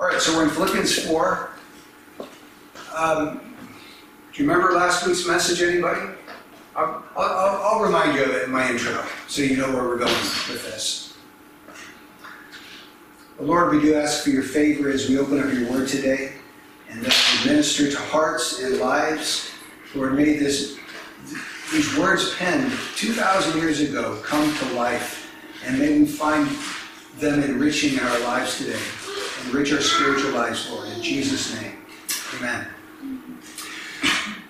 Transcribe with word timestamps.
All 0.00 0.06
right, 0.06 0.18
so 0.18 0.34
we're 0.34 0.44
in 0.44 0.48
Philippians 0.48 1.04
4. 1.04 1.50
Um, 2.96 3.54
do 4.32 4.42
you 4.42 4.48
remember 4.48 4.72
last 4.72 5.06
week's 5.06 5.26
message, 5.26 5.60
anybody? 5.60 6.00
I'll, 6.74 7.04
I'll, 7.14 7.62
I'll 7.62 7.80
remind 7.80 8.16
you 8.16 8.24
of 8.24 8.30
it 8.30 8.44
in 8.44 8.50
my 8.50 8.70
intro 8.70 9.04
so 9.28 9.42
you 9.42 9.58
know 9.58 9.68
where 9.68 9.84
we're 9.84 9.98
going 9.98 10.10
with 10.10 10.64
this. 10.64 11.18
Lord, 13.38 13.74
we 13.74 13.82
do 13.82 13.94
ask 13.94 14.24
for 14.24 14.30
your 14.30 14.42
favor 14.42 14.88
as 14.88 15.06
we 15.10 15.18
open 15.18 15.38
up 15.38 15.52
your 15.52 15.70
word 15.70 15.86
today 15.86 16.32
and 16.88 17.02
that 17.02 17.42
you 17.44 17.50
minister 17.50 17.90
to 17.90 17.98
hearts 17.98 18.62
and 18.62 18.78
lives. 18.78 19.50
Lord, 19.94 20.14
may 20.14 20.38
this, 20.38 20.78
these 21.72 21.94
words 21.98 22.34
penned 22.36 22.72
2,000 22.96 23.60
years 23.60 23.82
ago 23.82 24.18
come 24.24 24.56
to 24.60 24.64
life 24.72 25.30
and 25.66 25.78
may 25.78 25.98
we 25.98 26.06
find 26.06 26.48
them 27.18 27.42
enriching 27.42 27.98
in 27.98 28.00
our 28.00 28.20
lives 28.20 28.56
today. 28.56 28.80
Enrich 29.46 29.72
our 29.72 29.80
spiritual 29.80 30.32
lives, 30.32 30.70
Lord. 30.70 30.88
In 30.88 31.02
Jesus' 31.02 31.54
name, 31.60 31.78
amen. 32.36 32.66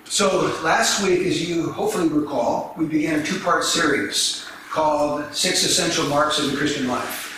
So, 0.05 0.53
last 0.61 1.01
week, 1.03 1.21
as 1.21 1.47
you 1.47 1.71
hopefully 1.71 2.09
recall, 2.09 2.75
we 2.77 2.85
began 2.85 3.19
a 3.19 3.23
two 3.23 3.39
part 3.39 3.63
series 3.63 4.45
called 4.69 5.33
Six 5.33 5.63
Essential 5.63 6.05
Marks 6.07 6.37
of 6.37 6.51
the 6.51 6.57
Christian 6.57 6.87
Life. 6.87 7.29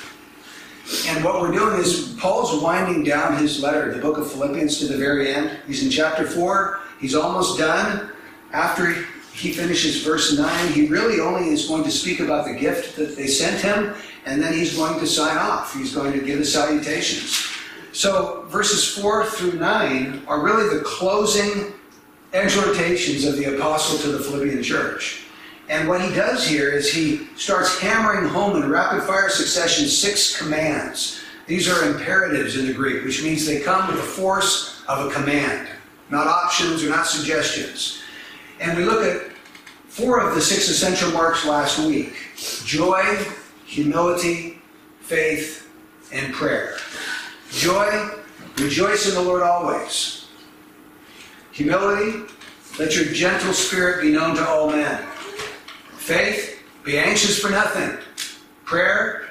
And 1.08 1.24
what 1.24 1.40
we're 1.40 1.52
doing 1.52 1.80
is 1.80 2.16
Paul's 2.20 2.62
winding 2.62 3.04
down 3.04 3.38
his 3.38 3.62
letter, 3.62 3.94
the 3.94 4.02
book 4.02 4.18
of 4.18 4.32
Philippians, 4.32 4.80
to 4.80 4.88
the 4.88 4.98
very 4.98 5.34
end. 5.34 5.52
He's 5.68 5.84
in 5.84 5.90
chapter 5.90 6.26
4, 6.26 6.80
he's 7.00 7.16
almost 7.16 7.58
done. 7.60 8.10
After 8.52 8.92
he 9.34 9.52
finishes 9.52 10.04
verse 10.04 10.38
9, 10.38 10.74
he 10.74 10.88
really 10.88 11.20
only 11.20 11.50
is 11.50 11.68
going 11.68 11.84
to 11.84 11.92
speak 11.92 12.20
about 12.20 12.46
the 12.46 12.54
gift 12.54 12.96
that 12.98 13.16
they 13.16 13.28
sent 13.28 13.62
him, 13.62 13.94
and 14.26 14.42
then 14.42 14.54
he's 14.54 14.76
going 14.76 15.00
to 15.00 15.08
sign 15.08 15.38
off. 15.38 15.74
He's 15.74 15.94
going 15.94 16.12
to 16.14 16.20
give 16.20 16.40
the 16.40 16.46
salutations. 16.46 17.53
So, 17.94 18.46
verses 18.48 18.98
4 18.98 19.28
through 19.28 19.60
9 19.60 20.24
are 20.28 20.42
really 20.42 20.76
the 20.76 20.84
closing 20.84 21.74
exhortations 22.34 23.24
of 23.24 23.38
the 23.38 23.56
apostle 23.56 24.00
to 24.00 24.18
the 24.18 24.24
Philippian 24.24 24.64
church. 24.64 25.26
And 25.70 25.88
what 25.88 26.02
he 26.02 26.14
does 26.14 26.48
here 26.48 26.70
is 26.70 26.92
he 26.92 27.28
starts 27.36 27.80
hammering 27.80 28.28
home 28.28 28.62
in 28.62 28.68
rapid 28.68 29.04
fire 29.04 29.30
succession 29.30 29.88
six 29.88 30.36
commands. 30.36 31.22
These 31.46 31.70
are 31.70 31.88
imperatives 31.88 32.58
in 32.58 32.66
the 32.66 32.74
Greek, 32.74 33.04
which 33.04 33.24
means 33.24 33.46
they 33.46 33.62
come 33.62 33.88
with 33.88 33.98
the 33.98 34.04
force 34.04 34.84
of 34.88 35.06
a 35.06 35.14
command, 35.14 35.68
not 36.10 36.26
options 36.26 36.84
or 36.84 36.90
not 36.90 37.06
suggestions. 37.06 38.02
And 38.60 38.76
we 38.76 38.86
look 38.86 39.06
at 39.06 39.32
four 39.88 40.20
of 40.20 40.34
the 40.34 40.42
six 40.42 40.68
essential 40.68 41.12
marks 41.12 41.46
last 41.46 41.78
week 41.78 42.16
joy, 42.66 43.24
humility, 43.66 44.60
faith, 45.02 45.70
and 46.12 46.34
prayer. 46.34 46.78
Joy, 47.54 48.10
rejoice 48.58 49.08
in 49.08 49.14
the 49.14 49.22
Lord 49.22 49.44
always. 49.44 50.28
Humility, 51.52 52.24
let 52.80 52.96
your 52.96 53.06
gentle 53.06 53.54
spirit 53.54 54.02
be 54.02 54.12
known 54.12 54.36
to 54.36 54.48
all 54.48 54.72
men. 54.72 55.06
Faith, 55.92 56.60
be 56.84 56.98
anxious 56.98 57.40
for 57.40 57.52
nothing. 57.52 57.98
Prayer, 58.66 59.30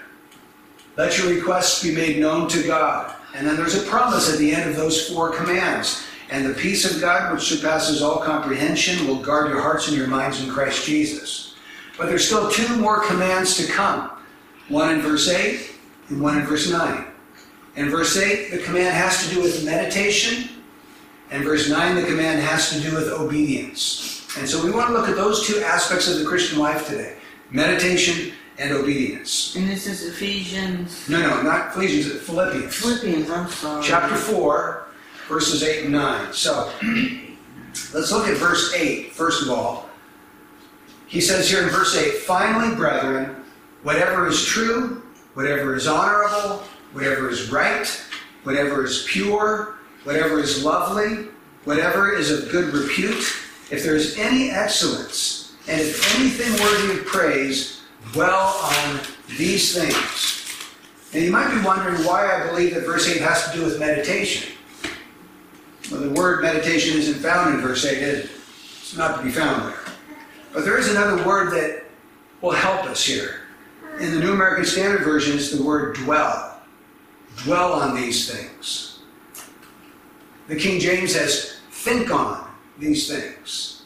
let 0.97 1.19
your 1.19 1.35
requests 1.35 1.83
be 1.83 1.93
made 1.93 2.21
known 2.21 2.49
to 2.49 2.63
God. 2.63 3.13
And 3.35 3.45
then 3.45 3.57
there's 3.57 3.75
a 3.75 3.87
promise 3.89 4.33
at 4.33 4.39
the 4.39 4.55
end 4.55 4.71
of 4.71 4.77
those 4.77 5.09
four 5.09 5.33
commands. 5.33 6.05
And 6.31 6.47
the 6.47 6.55
peace 6.55 6.91
of 6.91 7.01
God, 7.01 7.33
which 7.33 7.43
surpasses 7.43 8.03
all 8.03 8.21
comprehension, 8.21 9.07
will 9.07 9.21
guard 9.21 9.51
your 9.51 9.61
hearts 9.61 9.89
and 9.89 9.97
your 9.97 10.07
minds 10.07 10.43
in 10.43 10.49
Christ 10.49 10.87
Jesus. 10.87 11.57
But 11.99 12.07
there's 12.07 12.25
still 12.25 12.51
two 12.51 12.77
more 12.77 13.01
commands 13.01 13.57
to 13.57 13.71
come 13.71 14.11
one 14.69 14.93
in 14.93 15.01
verse 15.01 15.29
8 15.29 15.73
and 16.09 16.23
one 16.23 16.39
in 16.39 16.47
verse 16.47 16.71
9. 16.71 17.12
In 17.77 17.89
verse 17.89 18.17
8, 18.17 18.51
the 18.51 18.59
command 18.59 18.95
has 18.95 19.27
to 19.27 19.35
do 19.35 19.43
with 19.43 19.65
meditation 19.65 20.49
and 21.33 21.45
verse 21.45 21.69
9, 21.69 21.97
the 21.97 22.07
command 22.07 22.43
has 22.43 22.71
to 22.71 22.81
do 22.81 22.95
with 22.95 23.09
obedience. 23.09 24.29
And 24.39 24.47
so 24.47 24.63
we 24.63 24.71
want 24.71 24.89
to 24.89 24.93
look 24.93 25.09
at 25.09 25.17
those 25.17 25.47
two 25.47 25.61
aspects 25.61 26.07
of 26.07 26.19
the 26.19 26.27
Christian 26.27 26.59
life 26.59 26.87
today 26.87 27.17
meditation 27.51 28.33
and 28.59 28.73
obedience. 28.73 29.57
And 29.57 29.69
this 29.69 29.87
is 29.87 30.07
Ephesians. 30.07 31.09
No, 31.09 31.21
no, 31.21 31.43
not 31.43 31.75
Ephesians, 31.75 32.23
Philippians. 32.23 32.75
Philippians, 32.75 33.31
I'm 33.31 33.49
sorry. 33.49 33.83
Chapter 33.83 34.15
4, 34.15 34.87
verses 35.29 35.63
8 35.63 35.85
and 35.85 35.93
9. 35.93 36.33
So 36.33 36.71
let's 37.95 38.13
look 38.13 38.29
at 38.29 38.37
verse 38.37 38.75
8, 38.75 39.13
first 39.13 39.43
of 39.43 39.51
all. 39.51 39.89
He 41.07 41.21
says 41.21 41.51
here 41.51 41.63
in 41.63 41.69
verse 41.71 41.97
8, 41.97 42.19
Finally, 42.19 42.75
brethren, 42.75 43.43
whatever 43.83 44.27
is 44.27 44.45
true, 44.45 45.03
whatever 45.35 45.75
is 45.75 45.87
honorable, 45.87 46.63
whatever 46.93 47.29
is 47.31 47.51
right, 47.51 47.87
whatever 48.45 48.85
is 48.85 49.07
pure, 49.09 49.77
whatever 50.05 50.39
is 50.39 50.65
lovely, 50.65 51.29
whatever 51.65 52.13
is 52.13 52.31
of 52.31 52.51
good 52.51 52.73
repute, 52.73 53.25
if 53.71 53.83
there 53.83 53.97
is 53.97 54.19
any 54.19 54.51
excellence, 54.51 55.55
and 55.69 55.81
if 55.81 56.19
anything 56.19 56.53
worthy 56.61 57.01
of 57.01 57.07
praise, 57.07 57.83
dwell 58.13 58.59
on 58.63 59.01
these 59.39 59.75
things. 59.75 60.39
Now 61.15 61.21
you 61.21 61.31
might 61.31 61.55
be 61.55 61.65
wondering 61.65 62.05
why 62.05 62.27
I 62.27 62.49
believe 62.49 62.75
that 62.75 62.85
verse 62.85 63.09
8 63.09 63.21
has 63.23 63.51
to 63.51 63.57
do 63.57 63.65
with 63.65 63.79
meditation. 63.79 64.53
Well, 65.91 66.01
the 66.01 66.11
word 66.11 66.43
meditation 66.43 66.99
isn't 66.99 67.17
found 67.17 67.55
in 67.55 67.61
verse 67.61 67.85
8, 67.85 67.99
is 67.99 68.25
it? 68.25 68.31
It's 68.81 68.97
not 68.97 69.19
to 69.19 69.23
be 69.23 69.31
found 69.31 69.71
there. 69.71 69.79
But 70.53 70.65
there 70.65 70.79
is 70.79 70.91
another 70.91 71.27
word 71.27 71.53
that 71.53 71.85
will 72.41 72.53
help 72.53 72.85
us 72.85 73.05
here. 73.05 73.41
In 74.01 74.11
the 74.13 74.21
New 74.21 74.33
American 74.33 74.65
Standard 74.65 75.03
Version, 75.03 75.37
it's 75.37 75.51
the 75.51 75.63
word 75.63 75.97
dwell. 75.97 76.52
Dwell 77.39 77.73
on 77.73 77.95
these 77.97 78.31
things. 78.31 79.01
The 80.49 80.57
King 80.57 80.81
James 80.81 81.15
says, 81.15 81.61
think 81.71 82.11
on 82.11 82.51
these 82.79 83.09
things. 83.09 83.85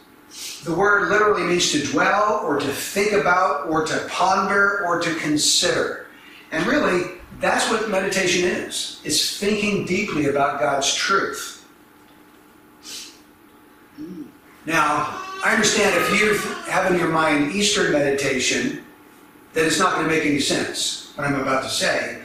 The 0.65 0.75
word 0.75 1.09
literally 1.11 1.45
means 1.45 1.71
to 1.73 1.87
dwell 1.93 2.41
or 2.45 2.59
to 2.59 2.67
think 2.67 3.13
about 3.13 3.69
or 3.69 3.87
to 3.87 4.07
ponder 4.11 4.85
or 4.85 5.01
to 5.01 5.15
consider. 5.17 6.07
And 6.51 6.67
really, 6.67 7.21
that's 7.41 7.71
what 7.71 7.89
meditation 7.89 8.49
is. 8.49 9.01
It's 9.05 9.39
thinking 9.39 9.87
deeply 9.87 10.27
about 10.27 10.59
God's 10.59 10.93
truth. 10.93 11.65
Now, 14.65 15.23
I 15.45 15.53
understand 15.55 15.95
if 15.95 16.21
you 16.21 16.35
have 16.71 16.91
in 16.91 16.99
your 16.99 17.09
mind 17.09 17.53
Eastern 17.53 17.93
meditation, 17.93 18.85
that 19.53 19.65
it's 19.65 19.79
not 19.79 19.95
going 19.95 20.09
to 20.09 20.15
make 20.15 20.27
any 20.27 20.41
sense, 20.41 21.13
what 21.15 21.27
I'm 21.27 21.41
about 21.41 21.63
to 21.63 21.71
say. 21.71 22.16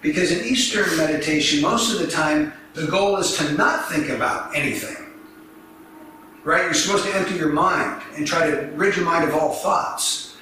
Because 0.00 0.32
in 0.32 0.44
Eastern 0.46 0.96
meditation, 0.96 1.60
most 1.60 1.92
of 1.92 1.98
the 2.00 2.10
time, 2.10 2.52
the 2.74 2.86
goal 2.86 3.16
is 3.16 3.36
to 3.36 3.52
not 3.52 3.88
think 3.88 4.08
about 4.08 4.54
anything. 4.56 4.96
Right? 6.42 6.64
You're 6.64 6.74
supposed 6.74 7.04
to 7.04 7.14
empty 7.14 7.34
your 7.36 7.52
mind 7.52 8.02
and 8.16 8.26
try 8.26 8.50
to 8.50 8.70
rid 8.74 8.96
your 8.96 9.04
mind 9.04 9.28
of 9.28 9.34
all 9.34 9.52
thoughts. 9.52 10.36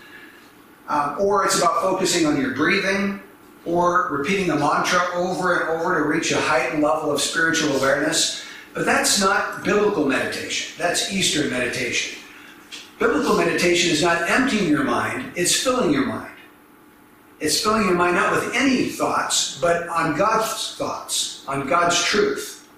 Um, 0.88 1.16
or 1.18 1.44
it's 1.44 1.58
about 1.58 1.82
focusing 1.82 2.26
on 2.26 2.40
your 2.40 2.54
breathing 2.54 3.20
or 3.66 4.08
repeating 4.10 4.50
a 4.50 4.56
mantra 4.56 5.00
over 5.14 5.60
and 5.60 5.80
over 5.80 5.98
to 5.98 6.04
reach 6.04 6.32
a 6.32 6.40
heightened 6.40 6.82
level 6.82 7.10
of 7.10 7.20
spiritual 7.20 7.76
awareness. 7.76 8.44
But 8.74 8.86
that's 8.86 9.20
not 9.20 9.64
biblical 9.64 10.06
meditation. 10.06 10.74
That's 10.78 11.12
Eastern 11.12 11.50
meditation. 11.50 12.18
Biblical 12.98 13.36
meditation 13.36 13.90
is 13.90 14.02
not 14.02 14.28
emptying 14.30 14.68
your 14.68 14.84
mind, 14.84 15.32
it's 15.36 15.54
filling 15.54 15.92
your 15.92 16.06
mind. 16.06 16.32
It's 17.40 17.60
filling 17.60 17.84
your 17.84 17.94
mind 17.94 18.16
not 18.16 18.32
with 18.32 18.54
any 18.54 18.86
thoughts, 18.86 19.60
but 19.60 19.88
on 19.88 20.16
God's 20.16 20.76
thoughts 20.76 21.38
on 21.48 21.66
God's 21.66 22.00
truth. 22.04 22.68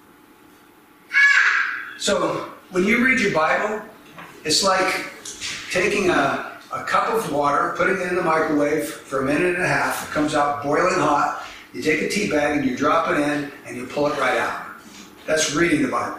So 1.98 2.48
when 2.70 2.84
you 2.84 3.04
read 3.04 3.20
your 3.20 3.34
Bible, 3.34 3.84
it's 4.44 4.62
like 4.62 5.12
taking 5.70 6.08
a, 6.08 6.58
a 6.72 6.84
cup 6.84 7.12
of 7.12 7.30
water, 7.32 7.74
putting 7.76 7.96
it 7.96 8.08
in 8.08 8.14
the 8.14 8.22
microwave 8.22 8.88
for 8.88 9.22
a 9.22 9.24
minute 9.26 9.56
and 9.56 9.64
a 9.64 9.68
half. 9.68 10.08
It 10.08 10.12
comes 10.12 10.34
out 10.34 10.62
boiling 10.62 10.94
hot. 10.94 11.44
You 11.74 11.82
take 11.82 12.00
a 12.00 12.08
tea 12.08 12.30
bag 12.30 12.58
and 12.58 12.68
you 12.68 12.76
drop 12.76 13.10
it 13.10 13.18
in 13.18 13.52
and 13.66 13.76
you 13.76 13.86
pull 13.86 14.06
it 14.06 14.18
right 14.18 14.38
out. 14.38 14.66
That's 15.26 15.54
reading 15.54 15.82
the 15.82 15.88
Bible. 15.88 16.18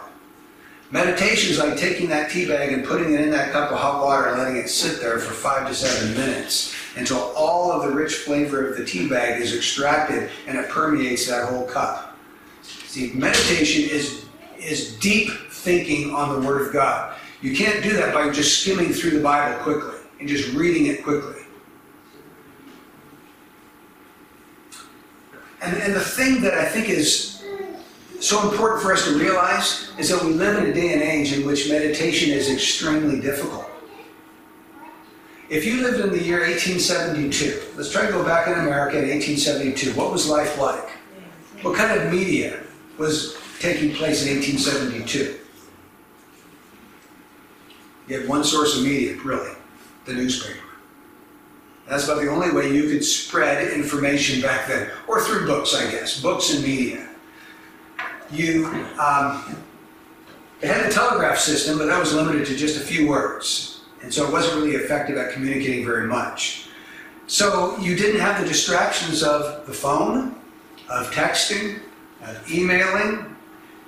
Meditation 0.90 1.50
is 1.50 1.58
like 1.58 1.76
taking 1.78 2.08
that 2.10 2.30
tea 2.30 2.46
bag 2.46 2.72
and 2.72 2.84
putting 2.84 3.14
it 3.14 3.20
in 3.22 3.30
that 3.30 3.50
cup 3.50 3.72
of 3.72 3.78
hot 3.78 4.04
water 4.04 4.28
and 4.28 4.38
letting 4.38 4.56
it 4.56 4.68
sit 4.68 5.00
there 5.00 5.18
for 5.18 5.32
five 5.32 5.66
to 5.66 5.74
seven 5.74 6.14
minutes 6.14 6.74
until 6.96 7.18
all 7.36 7.72
of 7.72 7.88
the 7.88 7.94
rich 7.94 8.14
flavor 8.16 8.68
of 8.68 8.76
the 8.76 8.84
tea 8.84 9.08
bag 9.08 9.40
is 9.40 9.54
extracted 9.54 10.30
and 10.46 10.58
it 10.58 10.68
permeates 10.68 11.26
that 11.28 11.48
whole 11.48 11.66
cup. 11.66 12.16
See, 12.62 13.12
meditation 13.14 13.88
is, 13.90 14.26
is 14.58 14.96
deep 14.98 15.30
thinking 15.50 16.14
on 16.14 16.40
the 16.40 16.46
Word 16.46 16.66
of 16.66 16.72
God. 16.72 17.16
You 17.40 17.56
can't 17.56 17.82
do 17.82 17.92
that 17.94 18.12
by 18.12 18.30
just 18.30 18.60
skimming 18.60 18.92
through 18.92 19.12
the 19.12 19.22
Bible 19.22 19.58
quickly 19.62 19.98
and 20.20 20.28
just 20.28 20.52
reading 20.52 20.86
it 20.86 21.02
quickly. 21.02 21.42
And, 25.62 25.76
and 25.76 25.94
the 25.94 26.00
thing 26.00 26.42
that 26.42 26.54
I 26.54 26.64
think 26.64 26.88
is 26.88 27.44
so 28.20 28.48
important 28.50 28.82
for 28.82 28.92
us 28.92 29.04
to 29.06 29.18
realize 29.18 29.90
is 29.98 30.08
that 30.10 30.22
we 30.22 30.32
live 30.32 30.58
in 30.58 30.70
a 30.70 30.74
day 30.74 30.92
and 30.92 31.02
age 31.02 31.32
in 31.32 31.46
which 31.46 31.68
meditation 31.68 32.30
is 32.30 32.50
extremely 32.50 33.20
difficult. 33.20 33.71
If 35.52 35.66
you 35.66 35.82
lived 35.82 36.00
in 36.00 36.10
the 36.10 36.22
year 36.22 36.40
1872, 36.40 37.76
let's 37.76 37.92
try 37.92 38.06
to 38.06 38.10
go 38.10 38.24
back 38.24 38.48
in 38.48 38.54
America 38.54 38.96
in 38.96 39.10
1872. 39.10 39.92
What 39.92 40.10
was 40.10 40.26
life 40.26 40.58
like? 40.58 40.88
What 41.60 41.76
kind 41.76 42.00
of 42.00 42.10
media 42.10 42.62
was 42.96 43.36
taking 43.62 43.94
place 43.94 44.26
in 44.26 44.34
1872. 44.34 45.38
You 48.08 48.20
had 48.20 48.28
one 48.28 48.42
source 48.42 48.78
of 48.78 48.84
media, 48.84 49.16
really, 49.22 49.54
the 50.04 50.14
newspaper. 50.14 50.58
That's 51.86 52.04
about 52.04 52.22
the 52.22 52.28
only 52.28 52.50
way 52.50 52.72
you 52.72 52.88
could 52.88 53.04
spread 53.04 53.72
information 53.72 54.40
back 54.40 54.66
then, 54.66 54.90
or 55.06 55.20
through 55.20 55.46
books, 55.46 55.74
I 55.74 55.90
guess, 55.90 56.20
books 56.20 56.54
and 56.54 56.64
media. 56.64 57.06
You 58.30 58.66
um, 58.98 59.56
had 60.62 60.86
the 60.86 60.90
telegraph 60.90 61.38
system, 61.38 61.78
but 61.78 61.86
that 61.86 62.00
was 62.00 62.14
limited 62.14 62.46
to 62.46 62.56
just 62.56 62.78
a 62.78 62.80
few 62.80 63.06
words, 63.06 63.71
and 64.02 64.12
so 64.12 64.26
it 64.26 64.32
wasn't 64.32 64.56
really 64.56 64.76
effective 64.76 65.16
at 65.16 65.32
communicating 65.32 65.84
very 65.84 66.06
much. 66.06 66.66
So 67.26 67.78
you 67.78 67.96
didn't 67.96 68.20
have 68.20 68.40
the 68.40 68.46
distractions 68.46 69.22
of 69.22 69.66
the 69.66 69.72
phone, 69.72 70.34
of 70.90 71.10
texting, 71.12 71.80
of 72.22 72.52
emailing. 72.52 73.36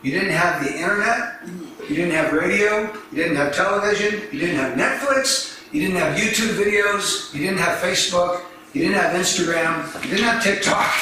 You 0.02 0.12
didn't 0.12 0.30
have 0.30 0.62
the 0.64 0.72
internet. 0.72 1.40
You 1.88 1.96
didn't 1.96 2.12
have 2.12 2.32
radio. 2.32 2.82
You 3.10 3.16
didn't 3.16 3.36
have 3.36 3.54
television. 3.54 4.22
You 4.32 4.38
didn't 4.38 4.56
have 4.56 4.78
Netflix. 4.78 5.60
You 5.72 5.80
didn't 5.80 5.96
have 5.96 6.16
YouTube 6.16 6.54
videos. 6.56 7.34
You 7.34 7.40
didn't 7.40 7.58
have 7.58 7.78
Facebook. 7.78 8.42
You 8.72 8.82
didn't 8.82 8.96
have 8.96 9.12
Instagram. 9.12 10.02
You 10.04 10.10
didn't 10.10 10.24
have 10.24 10.42
TikTok. 10.42 10.92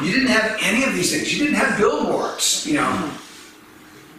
You 0.00 0.12
didn't 0.12 0.28
have 0.28 0.58
any 0.62 0.84
of 0.84 0.94
these 0.94 1.12
things. 1.12 1.32
You 1.32 1.44
didn't 1.44 1.58
have 1.58 1.78
billboards. 1.78 2.66
You 2.66 2.74
know, 2.74 3.10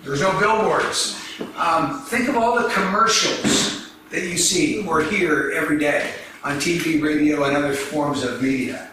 there's 0.04 0.22
no 0.22 0.38
billboards. 0.39 1.19
Um, 1.57 2.01
think 2.06 2.30
of 2.30 2.38
all 2.38 2.62
the 2.62 2.69
commercials 2.69 3.75
that 4.15 4.23
you 4.23 4.38
see 4.38 4.85
or 4.88 5.03
hear 5.03 5.51
every 5.51 5.77
day 5.77 6.13
on 6.44 6.57
TV, 6.57 7.01
radio, 7.01 7.44
and 7.44 7.56
other 7.56 7.73
forms 7.73 8.23
of 8.23 8.41
media. 8.41 8.89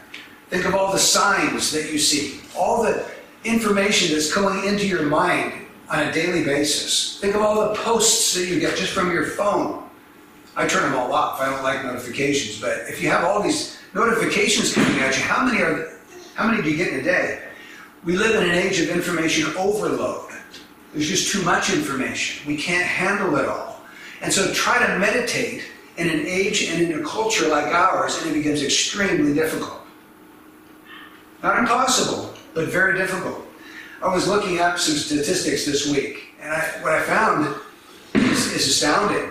Think 0.48 0.66
of 0.66 0.74
all 0.74 0.92
the 0.92 0.98
signs 0.98 1.70
that 1.72 1.92
you 1.92 1.98
see, 1.98 2.40
all 2.56 2.82
the 2.82 3.06
information 3.44 4.12
that's 4.12 4.32
going 4.34 4.64
into 4.64 4.86
your 4.86 5.04
mind 5.04 5.54
on 5.88 6.08
a 6.08 6.12
daily 6.12 6.44
basis. 6.44 7.20
Think 7.20 7.34
of 7.34 7.42
all 7.42 7.68
the 7.68 7.74
posts 7.76 8.34
that 8.34 8.46
you 8.46 8.58
get 8.58 8.76
just 8.76 8.92
from 8.92 9.12
your 9.12 9.26
phone. 9.26 9.88
I 10.56 10.66
turn 10.66 10.82
them 10.82 10.94
all 10.98 11.12
off. 11.12 11.40
I 11.40 11.48
don't 11.48 11.62
like 11.62 11.84
notifications, 11.84 12.60
but 12.60 12.88
if 12.88 13.02
you 13.02 13.08
have 13.08 13.24
all 13.24 13.42
these 13.42 13.78
notifications 13.94 14.74
coming 14.74 14.98
at 15.00 15.16
you, 15.16 15.22
how 15.22 15.44
many 15.44 15.62
are 15.62 15.98
how 16.34 16.50
many 16.50 16.62
do 16.62 16.70
you 16.70 16.76
get 16.76 16.92
in 16.92 17.00
a 17.00 17.02
day? 17.02 17.42
We 18.04 18.16
live 18.16 18.34
in 18.42 18.48
an 18.48 18.54
age 18.56 18.80
of 18.80 18.88
information 18.88 19.54
overload. 19.56 20.30
There's 20.92 21.08
just 21.08 21.32
too 21.32 21.42
much 21.42 21.72
information. 21.72 22.46
We 22.46 22.56
can't 22.56 22.84
handle 22.84 23.36
it 23.36 23.48
all. 23.48 23.71
And 24.22 24.32
so 24.32 24.52
try 24.52 24.84
to 24.86 24.98
meditate 24.98 25.64
in 25.96 26.08
an 26.08 26.24
age 26.26 26.68
and 26.70 26.80
in 26.80 27.00
a 27.00 27.04
culture 27.04 27.48
like 27.48 27.66
ours, 27.66 28.16
and 28.22 28.30
it 28.30 28.34
becomes 28.34 28.62
extremely 28.62 29.34
difficult. 29.34 29.80
Not 31.42 31.58
impossible, 31.58 32.32
but 32.54 32.68
very 32.68 32.96
difficult. 32.96 33.44
I 34.02 34.12
was 34.14 34.26
looking 34.26 34.60
up 34.60 34.78
some 34.78 34.96
statistics 34.96 35.66
this 35.66 35.90
week, 35.90 36.34
and 36.40 36.52
I, 36.52 36.60
what 36.82 36.92
I 36.92 37.02
found 37.02 37.54
is, 38.14 38.52
is 38.52 38.68
astounding. 38.68 39.30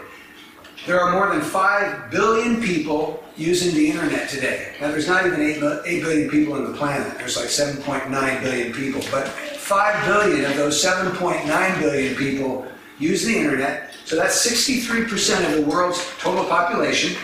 There 0.85 0.99
are 0.99 1.11
more 1.13 1.33
than 1.33 1.41
5 1.41 2.11
billion 2.11 2.61
people 2.61 3.23
using 3.37 3.73
the 3.75 3.87
internet 3.87 4.29
today. 4.29 4.73
Now, 4.81 4.91
there's 4.91 5.07
not 5.07 5.25
even 5.25 5.41
8, 5.41 5.63
8 5.85 6.01
billion 6.01 6.29
people 6.29 6.53
on 6.53 6.71
the 6.71 6.77
planet. 6.77 7.17
There's 7.17 7.37
like 7.37 7.47
7.9 7.47 8.41
billion 8.41 8.73
people. 8.73 9.01
But 9.11 9.27
5 9.27 10.05
billion 10.05 10.49
of 10.49 10.57
those 10.57 10.83
7.9 10.83 11.79
billion 11.79 12.15
people 12.15 12.65
use 12.97 13.25
the 13.25 13.37
internet. 13.37 13.90
So 14.11 14.17
that's 14.17 14.45
63% 14.45 15.45
of 15.45 15.55
the 15.55 15.71
world's 15.71 16.05
total 16.19 16.43
population. 16.43 17.17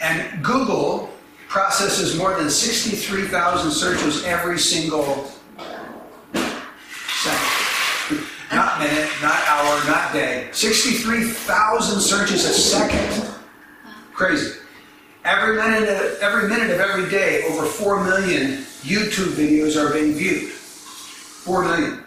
And 0.00 0.44
Google 0.44 1.10
processes 1.48 2.16
more 2.16 2.36
than 2.38 2.48
63,000 2.48 3.72
searches 3.72 4.22
every 4.22 4.60
single 4.60 5.02
second. 7.24 8.24
Not 8.52 8.78
minute, 8.78 9.10
not 9.20 9.42
hour, 9.48 9.84
not 9.90 10.12
day. 10.12 10.50
63,000 10.52 12.00
searches 12.00 12.44
a 12.44 12.52
second. 12.52 13.34
Crazy. 14.12 14.56
Every 15.24 15.56
minute, 15.56 15.88
of, 15.88 16.20
every 16.20 16.48
minute 16.48 16.70
of 16.70 16.78
every 16.78 17.10
day, 17.10 17.42
over 17.50 17.66
4 17.66 18.04
million 18.04 18.58
YouTube 18.82 19.32
videos 19.32 19.74
are 19.74 19.92
being 19.92 20.12
viewed. 20.12 20.48
4 20.52 21.64
million. 21.64 22.04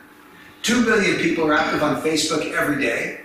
2 0.61 0.85
billion 0.85 1.17
people 1.17 1.45
are 1.45 1.53
active 1.53 1.83
on 1.83 2.01
Facebook 2.01 2.49
every 2.53 2.81
day. 2.81 3.19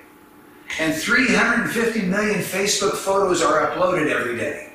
And 0.79 0.95
350 0.95 2.03
million 2.03 2.41
Facebook 2.41 2.95
photos 2.95 3.43
are 3.43 3.67
uploaded 3.67 4.11
every 4.11 4.37
day. 4.37 4.73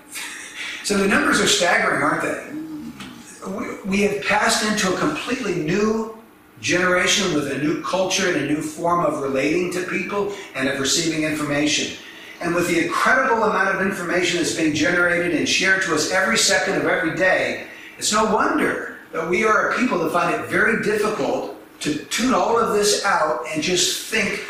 So 0.84 0.98
the 0.98 1.08
numbers 1.08 1.40
are 1.40 1.48
staggering, 1.48 2.02
aren't 2.02 2.24
they? 2.24 3.90
We 3.90 4.02
have 4.02 4.24
passed 4.26 4.66
into 4.66 4.94
a 4.94 4.98
completely 4.98 5.56
new 5.56 6.18
generation 6.60 7.34
with 7.34 7.52
a 7.52 7.58
new 7.58 7.82
culture 7.84 8.28
and 8.34 8.44
a 8.44 8.48
new 8.48 8.62
form 8.62 9.06
of 9.06 9.22
relating 9.22 9.72
to 9.74 9.84
people 9.84 10.34
and 10.56 10.68
of 10.68 10.80
receiving 10.80 11.24
information. 11.24 11.98
And 12.42 12.56
with 12.56 12.68
the 12.68 12.86
incredible 12.86 13.44
amount 13.44 13.76
of 13.76 13.82
information 13.82 14.38
that's 14.38 14.56
being 14.56 14.74
generated 14.74 15.36
and 15.36 15.48
shared 15.48 15.84
to 15.84 15.96
us 15.96 16.12
every 16.12 16.38
second 16.38 16.76
of 16.76 16.86
every 16.88 17.16
day, 17.16 17.68
it's 17.98 18.12
no 18.12 18.26
wonder 18.34 18.98
that 19.14 19.30
we 19.30 19.46
are 19.46 19.70
a 19.70 19.78
people 19.78 20.00
that 20.00 20.12
find 20.12 20.34
it 20.34 20.50
very 20.50 20.84
difficult 20.84 21.56
to 21.82 21.96
tune 22.06 22.34
all 22.34 22.58
of 22.58 22.74
this 22.74 23.06
out 23.06 23.42
and 23.54 23.62
just 23.62 24.08
think 24.08 24.42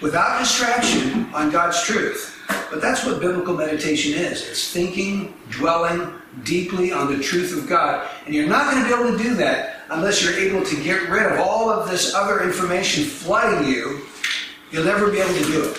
without 0.00 0.38
distraction 0.38 1.32
on 1.34 1.50
God's 1.50 1.82
truth. 1.82 2.30
But 2.70 2.80
that's 2.82 3.06
what 3.06 3.20
biblical 3.20 3.54
meditation 3.54 4.12
is 4.14 4.48
it's 4.48 4.72
thinking, 4.72 5.34
dwelling 5.50 6.12
deeply 6.42 6.92
on 6.92 7.16
the 7.16 7.22
truth 7.22 7.56
of 7.56 7.68
God. 7.68 8.08
And 8.26 8.34
you're 8.34 8.48
not 8.48 8.72
going 8.72 8.82
to 8.82 8.88
be 8.88 8.94
able 8.94 9.16
to 9.16 9.22
do 9.22 9.34
that 9.36 9.82
unless 9.90 10.22
you're 10.22 10.34
able 10.34 10.64
to 10.64 10.82
get 10.82 11.08
rid 11.08 11.22
of 11.30 11.38
all 11.38 11.70
of 11.70 11.88
this 11.88 12.14
other 12.14 12.42
information 12.42 13.04
flooding 13.04 13.68
you. 13.68 14.00
You'll 14.70 14.84
never 14.84 15.10
be 15.10 15.20
able 15.20 15.34
to 15.34 15.44
do 15.44 15.70
it. 15.70 15.76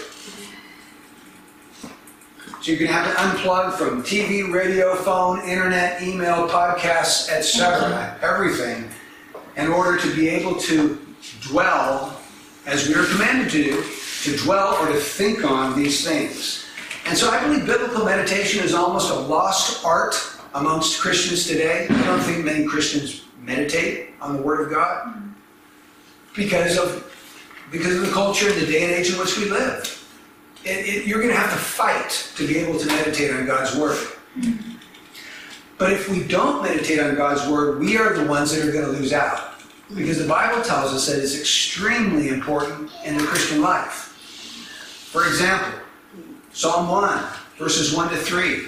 So 2.62 2.72
you're 2.72 2.80
going 2.80 2.90
to 2.90 2.94
have 2.94 3.14
to 3.14 3.22
unplug 3.22 3.74
from 3.74 4.02
TV, 4.02 4.52
radio, 4.52 4.96
phone, 4.96 5.42
internet, 5.48 6.02
email, 6.02 6.48
podcasts, 6.48 7.30
etc., 7.30 8.18
everything, 8.24 8.90
in 9.58 9.68
order 9.68 10.00
to 10.00 10.16
be 10.16 10.30
able 10.30 10.56
to 10.62 11.00
dwell, 11.42 12.20
as 12.66 12.88
we 12.88 12.96
are 12.96 13.06
commanded 13.06 13.52
to 13.52 13.64
do, 13.66 13.84
to 14.26 14.36
dwell 14.38 14.76
or 14.76 14.88
to 14.88 15.00
think 15.00 15.44
on 15.44 15.76
these 15.76 16.06
things. 16.06 16.66
And 17.06 17.18
so 17.18 17.30
I 17.30 17.44
believe 17.44 17.66
biblical 17.66 18.04
meditation 18.04 18.64
is 18.64 18.74
almost 18.74 19.12
a 19.12 19.16
lost 19.16 19.86
art 19.86 20.16
amongst 20.56 21.00
Christians 21.00 21.48
today. 21.48 21.88
I 21.90 22.06
don't 22.06 22.20
think 22.22 22.44
many 22.44 22.66
Christians 22.66 23.26
meditate 23.40 24.10
on 24.20 24.36
the 24.36 24.42
Word 24.42 24.62
of 24.62 24.72
God 24.72 25.22
because 26.36 26.78
of 26.78 27.04
because 27.72 27.96
of 27.96 28.06
the 28.06 28.12
culture 28.12 28.50
and 28.50 28.62
the 28.62 28.66
day 28.66 28.84
and 28.84 28.92
age 28.92 29.12
in 29.12 29.20
which 29.20 29.38
we 29.38 29.46
live. 29.46 29.92
It, 30.64 30.86
it, 30.88 31.08
you're 31.08 31.22
going 31.22 31.34
to 31.34 31.40
have 31.40 31.52
to 31.52 31.58
fight 31.58 32.32
to 32.38 32.48
be 32.48 32.58
able 32.58 32.80
to 32.80 32.86
meditate 32.88 33.32
on 33.32 33.46
God's 33.46 33.76
Word. 33.76 33.98
But 35.78 35.92
if 35.92 36.10
we 36.10 36.24
don't 36.24 36.64
meditate 36.64 37.00
on 37.00 37.16
God's 37.16 37.48
Word, 37.50 37.80
we 37.80 37.98
are 37.98 38.14
the 38.14 38.26
ones 38.26 38.56
that 38.56 38.68
are 38.68 38.72
going 38.72 38.86
to 38.86 38.92
lose 38.92 39.14
out. 39.14 39.56
Because 39.94 40.18
the 40.18 40.28
Bible 40.28 40.64
tells 40.64 40.94
us 40.94 41.08
that 41.08 41.22
it's 41.22 41.38
extremely 41.38 42.30
important 42.30 42.92
in 43.04 43.18
the 43.18 43.24
Christian 43.24 43.62
life. 43.62 44.05
For 45.16 45.26
example, 45.28 45.80
Psalm 46.52 46.90
1, 46.90 47.24
verses 47.58 47.96
1 47.96 48.10
to 48.10 48.18
3 48.18 48.68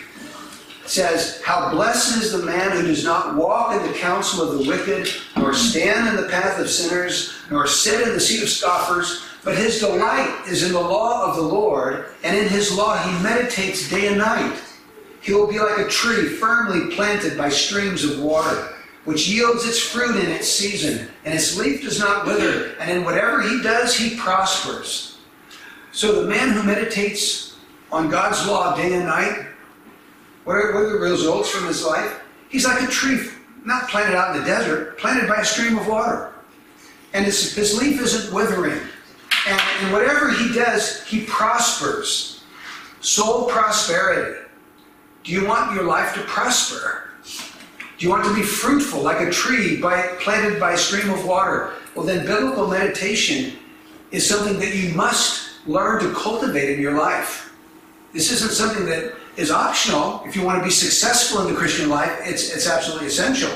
says, 0.85 1.41
How 1.43 1.71
blessed 1.71 2.23
is 2.23 2.31
the 2.31 2.45
man 2.45 2.71
who 2.71 2.83
does 2.83 3.03
not 3.03 3.35
walk 3.35 3.75
in 3.75 3.85
the 3.85 3.97
counsel 3.97 4.49
of 4.49 4.57
the 4.57 4.69
wicked, 4.69 5.13
nor 5.35 5.53
stand 5.53 6.07
in 6.07 6.15
the 6.15 6.29
path 6.29 6.57
of 6.57 6.69
sinners, 6.69 7.33
nor 7.51 7.67
sit 7.67 8.07
in 8.07 8.13
the 8.13 8.19
seat 8.21 8.43
of 8.43 8.47
scoffers, 8.47 9.23
but 9.43 9.57
his 9.57 9.79
delight 9.79 10.43
is 10.47 10.63
in 10.63 10.71
the 10.71 10.79
law 10.79 11.29
of 11.29 11.35
the 11.35 11.41
Lord, 11.41 12.05
and 12.23 12.37
in 12.37 12.47
his 12.47 12.71
law 12.71 12.95
he 12.95 13.21
meditates 13.21 13.89
day 13.89 14.07
and 14.07 14.17
night. 14.17 14.57
He 15.19 15.33
will 15.33 15.47
be 15.47 15.59
like 15.59 15.79
a 15.79 15.89
tree 15.89 16.29
firmly 16.29 16.95
planted 16.95 17.37
by 17.37 17.49
streams 17.49 18.05
of 18.05 18.21
water, 18.23 18.73
which 19.03 19.27
yields 19.27 19.67
its 19.67 19.81
fruit 19.81 20.15
in 20.15 20.31
its 20.31 20.47
season, 20.47 21.09
and 21.25 21.33
its 21.33 21.57
leaf 21.57 21.81
does 21.81 21.99
not 21.99 22.25
wither, 22.25 22.73
and 22.79 22.89
in 22.89 23.03
whatever 23.03 23.41
he 23.41 23.61
does, 23.61 23.97
he 23.97 24.15
prospers. 24.15 25.16
So 25.91 26.21
the 26.21 26.29
man 26.29 26.51
who 26.51 26.63
meditates 26.63 27.57
on 27.91 28.09
God's 28.09 28.45
law 28.47 28.75
day 28.75 28.93
and 28.93 29.05
night, 29.05 29.47
what 30.43 30.55
are, 30.55 30.73
what 30.73 30.83
are 30.83 30.89
the 30.93 30.99
results 30.99 31.49
from 31.49 31.67
his 31.67 31.85
life? 31.85 32.21
He's 32.49 32.65
like 32.65 32.81
a 32.81 32.87
tree, 32.87 33.19
not 33.65 33.89
planted 33.89 34.15
out 34.15 34.35
in 34.35 34.41
the 34.41 34.47
desert, 34.47 34.97
planted 34.97 35.27
by 35.27 35.41
a 35.41 35.45
stream 35.45 35.77
of 35.77 35.87
water. 35.87 36.33
And 37.13 37.25
his, 37.25 37.53
his 37.55 37.77
leaf 37.79 37.99
isn't 38.01 38.33
withering. 38.33 38.79
And, 39.47 39.61
and 39.81 39.93
whatever 39.93 40.31
he 40.31 40.53
does, 40.53 41.05
he 41.05 41.25
prospers. 41.25 42.43
Soul 43.01 43.45
prosperity. 43.45 44.39
Do 45.23 45.31
you 45.31 45.45
want 45.45 45.73
your 45.73 45.83
life 45.83 46.13
to 46.15 46.21
prosper? 46.21 47.09
Do 47.97 48.05
you 48.05 48.09
want 48.09 48.25
to 48.25 48.35
be 48.35 48.43
fruitful 48.43 49.01
like 49.01 49.27
a 49.27 49.31
tree 49.31 49.81
by, 49.81 50.07
planted 50.19 50.59
by 50.59 50.73
a 50.73 50.77
stream 50.77 51.09
of 51.09 51.25
water? 51.25 51.73
Well, 51.95 52.05
then 52.05 52.25
biblical 52.25 52.67
meditation 52.67 53.57
is 54.11 54.27
something 54.27 54.59
that 54.59 54.75
you 54.75 54.93
must 54.93 55.46
learn 55.67 56.01
to 56.01 56.13
cultivate 56.13 56.69
in 56.73 56.81
your 56.81 56.97
life. 56.97 57.53
This 58.13 58.31
isn't 58.31 58.53
something 58.53 58.85
that 58.85 59.13
is 59.35 59.51
optional. 59.51 60.23
If 60.25 60.35
you 60.35 60.43
want 60.43 60.59
to 60.59 60.63
be 60.63 60.71
successful 60.71 61.45
in 61.45 61.53
the 61.53 61.59
Christian 61.59 61.89
life, 61.89 62.11
it's, 62.21 62.53
it's 62.53 62.67
absolutely 62.67 63.07
essential. 63.07 63.51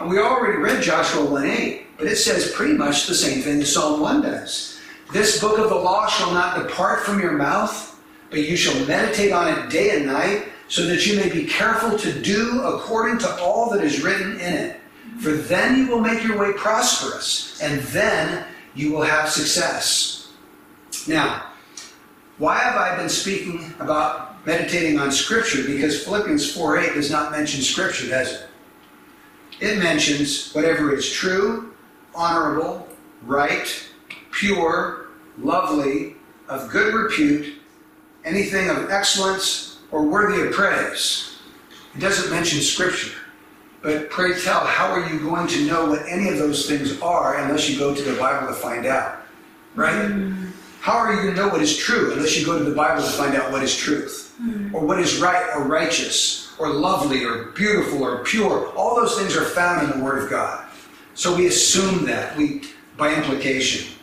And 0.00 0.10
we 0.10 0.18
already 0.18 0.58
read 0.58 0.82
Joshua 0.82 1.24
1 1.24 1.46
8, 1.46 1.86
but 1.96 2.06
it 2.06 2.16
says 2.16 2.52
pretty 2.52 2.74
much 2.74 3.06
the 3.06 3.14
same 3.14 3.40
thing 3.40 3.62
as 3.62 3.72
Psalm 3.72 4.00
1 4.00 4.22
does. 4.22 4.80
This 5.12 5.40
book 5.40 5.58
of 5.58 5.68
the 5.68 5.76
law 5.76 6.08
shall 6.08 6.32
not 6.32 6.58
depart 6.58 7.00
from 7.00 7.20
your 7.20 7.32
mouth, 7.32 8.00
but 8.30 8.40
you 8.40 8.56
shall 8.56 8.86
meditate 8.86 9.32
on 9.32 9.48
it 9.48 9.70
day 9.70 9.96
and 9.96 10.06
night, 10.06 10.48
so 10.68 10.86
that 10.86 11.06
you 11.06 11.16
may 11.16 11.28
be 11.28 11.44
careful 11.44 11.98
to 11.98 12.20
do 12.22 12.62
according 12.62 13.18
to 13.18 13.30
all 13.40 13.70
that 13.70 13.84
is 13.84 14.02
written 14.02 14.32
in 14.40 14.54
it. 14.54 14.80
For 15.20 15.32
then 15.32 15.78
you 15.78 15.88
will 15.88 16.00
make 16.00 16.24
your 16.24 16.38
way 16.38 16.52
prosperous, 16.54 17.60
and 17.62 17.80
then 17.82 18.46
you 18.74 18.90
will 18.90 19.02
have 19.02 19.28
success. 19.28 20.32
Now, 21.06 21.51
why 22.42 22.58
have 22.58 22.74
I 22.74 22.96
been 22.96 23.08
speaking 23.08 23.72
about 23.78 24.44
meditating 24.44 24.98
on 24.98 25.12
Scripture? 25.12 25.62
Because 25.64 26.02
Philippians 26.02 26.52
4 26.52 26.76
8 26.76 26.94
does 26.94 27.08
not 27.08 27.30
mention 27.30 27.62
Scripture, 27.62 28.08
does 28.08 28.32
it? 28.32 28.48
It 29.60 29.78
mentions 29.78 30.52
whatever 30.52 30.92
is 30.92 31.08
true, 31.08 31.72
honorable, 32.16 32.88
right, 33.22 33.88
pure, 34.32 35.06
lovely, 35.38 36.16
of 36.48 36.68
good 36.68 36.92
repute, 36.92 37.60
anything 38.24 38.68
of 38.70 38.90
excellence, 38.90 39.78
or 39.92 40.04
worthy 40.04 40.42
of 40.42 40.52
praise. 40.52 41.38
It 41.94 42.00
doesn't 42.00 42.28
mention 42.32 42.60
Scripture. 42.60 43.16
But 43.82 44.10
pray 44.10 44.36
tell, 44.40 44.66
how 44.66 44.90
are 44.90 45.08
you 45.08 45.20
going 45.20 45.46
to 45.46 45.64
know 45.64 45.86
what 45.86 46.02
any 46.08 46.28
of 46.28 46.38
those 46.38 46.68
things 46.68 47.00
are 47.02 47.36
unless 47.36 47.70
you 47.70 47.78
go 47.78 47.94
to 47.94 48.02
the 48.02 48.18
Bible 48.18 48.48
to 48.48 48.54
find 48.54 48.84
out? 48.84 49.18
Right? 49.76 50.08
Hmm. 50.08 50.31
How 50.82 50.94
are 50.94 51.14
you 51.14 51.22
going 51.22 51.36
to 51.36 51.40
know 51.40 51.46
what 51.46 51.62
is 51.62 51.76
true 51.76 52.12
unless 52.12 52.36
you 52.36 52.44
go 52.44 52.58
to 52.58 52.64
the 52.64 52.74
Bible 52.74 53.04
to 53.04 53.08
find 53.10 53.36
out 53.36 53.52
what 53.52 53.62
is 53.62 53.76
truth? 53.76 54.34
Hmm. 54.38 54.74
Or 54.74 54.84
what 54.84 54.98
is 54.98 55.20
right 55.20 55.54
or 55.54 55.62
righteous 55.62 56.52
or 56.58 56.70
lovely 56.70 57.24
or 57.24 57.52
beautiful 57.52 58.02
or 58.02 58.24
pure? 58.24 58.72
All 58.74 58.96
those 58.96 59.16
things 59.16 59.36
are 59.36 59.44
found 59.44 59.88
in 59.88 59.96
the 59.96 60.04
Word 60.04 60.24
of 60.24 60.28
God. 60.28 60.66
So 61.14 61.36
we 61.36 61.46
assume 61.46 62.04
that 62.06 62.36
we 62.36 62.64
by 62.96 63.14
implication. 63.14 63.94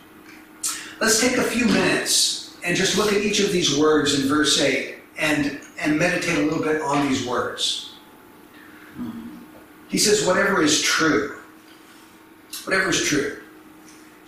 Let's 1.02 1.20
take 1.20 1.36
a 1.36 1.44
few 1.44 1.66
minutes 1.66 2.56
and 2.64 2.78
just 2.78 2.98
look 2.98 3.12
at 3.12 3.24
each 3.24 3.42
of 3.42 3.52
these 3.52 3.78
words 3.78 4.18
in 4.18 4.30
verse 4.30 4.62
8 4.62 5.00
and, 5.18 5.60
and 5.82 6.00
meditate 6.00 6.38
a 6.38 6.44
little 6.44 6.64
bit 6.64 6.82
on 6.82 7.10
these 7.10 7.28
words. 7.28 7.96
Hmm. 8.96 9.40
He 9.90 9.98
says, 9.98 10.26
whatever 10.26 10.64
is 10.64 10.82
true. 10.82 11.40
Whatever 12.64 12.88
is 12.88 13.04
true. 13.04 13.42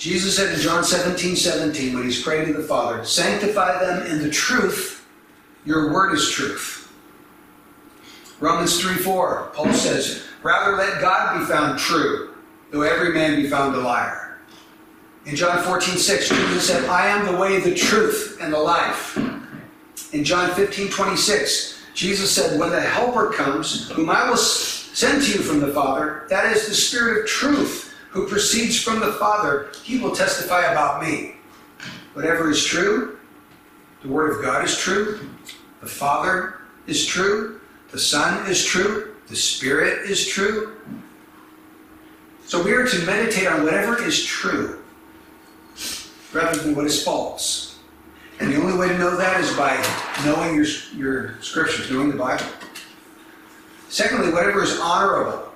Jesus 0.02 0.36
said 0.36 0.52
in 0.52 0.60
John 0.60 0.84
17, 0.84 1.36
17, 1.36 1.94
when 1.94 2.06
he's 2.06 2.24
praying 2.24 2.48
to 2.48 2.54
the 2.54 2.68
Father, 2.68 3.06
sanctify 3.06 3.86
them 3.86 4.08
in 4.08 4.18
the 4.18 4.32
truth. 4.32 5.06
Your 5.64 5.94
word 5.94 6.16
is 6.16 6.28
truth. 6.28 6.92
Romans 8.40 8.82
3, 8.82 8.96
4, 8.96 9.52
Paul 9.54 9.72
says, 9.72 10.24
rather 10.42 10.76
let 10.76 11.02
God 11.02 11.38
be 11.38 11.46
found 11.46 11.78
true, 11.78 12.34
though 12.72 12.82
every 12.82 13.14
man 13.14 13.36
be 13.36 13.48
found 13.48 13.76
a 13.76 13.80
liar. 13.80 14.40
In 15.28 15.36
John 15.36 15.62
14, 15.62 15.96
6, 16.00 16.30
Jesus 16.30 16.66
said, 16.66 16.84
I 16.86 17.06
am 17.06 17.32
the 17.32 17.40
way, 17.40 17.60
the 17.60 17.76
truth, 17.76 18.40
and 18.42 18.52
the 18.52 18.58
life. 18.58 19.16
In 20.14 20.24
John 20.24 20.50
15, 20.56 20.90
26, 20.90 21.80
Jesus 21.94 22.32
said, 22.32 22.60
When 22.60 22.72
the 22.72 22.82
Helper 22.82 23.30
comes, 23.34 23.92
whom 23.92 24.10
I 24.10 24.28
will 24.28 24.38
send 24.38 25.22
to 25.22 25.32
you 25.32 25.44
from 25.44 25.60
the 25.60 25.72
Father, 25.72 26.26
that 26.30 26.58
is 26.58 26.66
the 26.66 26.74
Spirit 26.74 27.22
of 27.22 27.30
truth, 27.30 27.91
who 28.12 28.28
proceeds 28.28 28.82
from 28.82 29.00
the 29.00 29.14
Father, 29.14 29.72
he 29.84 29.98
will 29.98 30.14
testify 30.14 30.72
about 30.72 31.02
me. 31.02 31.36
Whatever 32.14 32.52
is 32.52 32.64
true, 32.64 33.18
the 34.02 34.10
Word 34.10 34.36
of 34.36 34.44
God 34.44 34.66
is 34.66 34.78
true, 34.78 35.30
the 35.80 35.88
Father 35.88 36.60
is 36.88 37.06
true, 37.06 37.62
the 37.92 38.00
Son 38.00 38.50
is 38.50 38.66
true, 38.66 39.16
the 39.28 39.36
Spirit 39.36 40.10
is 40.10 40.28
true. 40.28 40.76
So 42.46 42.62
we 42.62 42.74
are 42.74 42.86
to 42.86 43.06
meditate 43.06 43.48
on 43.48 43.64
whatever 43.64 44.04
is 44.04 44.26
true 44.26 44.84
rather 46.34 46.60
than 46.60 46.76
what 46.76 46.86
is 46.86 47.02
false. 47.02 47.80
And 48.42 48.52
the 48.52 48.62
only 48.62 48.78
way 48.78 48.90
to 48.90 48.98
know 48.98 49.16
that 49.16 49.40
is 49.40 49.56
by 49.56 49.78
knowing 50.26 50.56
your, 50.56 50.66
your 50.98 51.42
scriptures, 51.42 51.90
knowing 51.90 52.12
the 52.12 52.18
Bible. 52.18 52.46
Secondly, 53.88 54.34
whatever 54.34 54.64
is 54.64 54.78
honorable. 54.82 55.50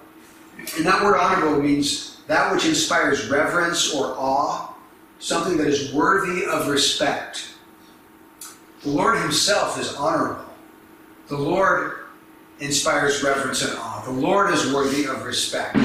And 0.77 0.85
that 0.85 1.03
word 1.03 1.17
honorable 1.17 1.61
means 1.61 2.14
that 2.27 2.51
which 2.51 2.65
inspires 2.65 3.29
reverence 3.29 3.93
or 3.93 4.15
awe, 4.17 4.73
something 5.19 5.57
that 5.57 5.67
is 5.67 5.93
worthy 5.93 6.45
of 6.45 6.67
respect. 6.67 7.49
The 8.81 8.89
Lord 8.89 9.19
Himself 9.19 9.79
is 9.79 9.93
honorable. 9.95 10.45
The 11.27 11.37
Lord 11.37 11.99
inspires 12.59 13.23
reverence 13.23 13.63
and 13.63 13.77
awe. 13.77 14.03
The 14.05 14.11
Lord 14.11 14.53
is 14.53 14.73
worthy 14.73 15.05
of 15.05 15.23
respect. 15.23 15.77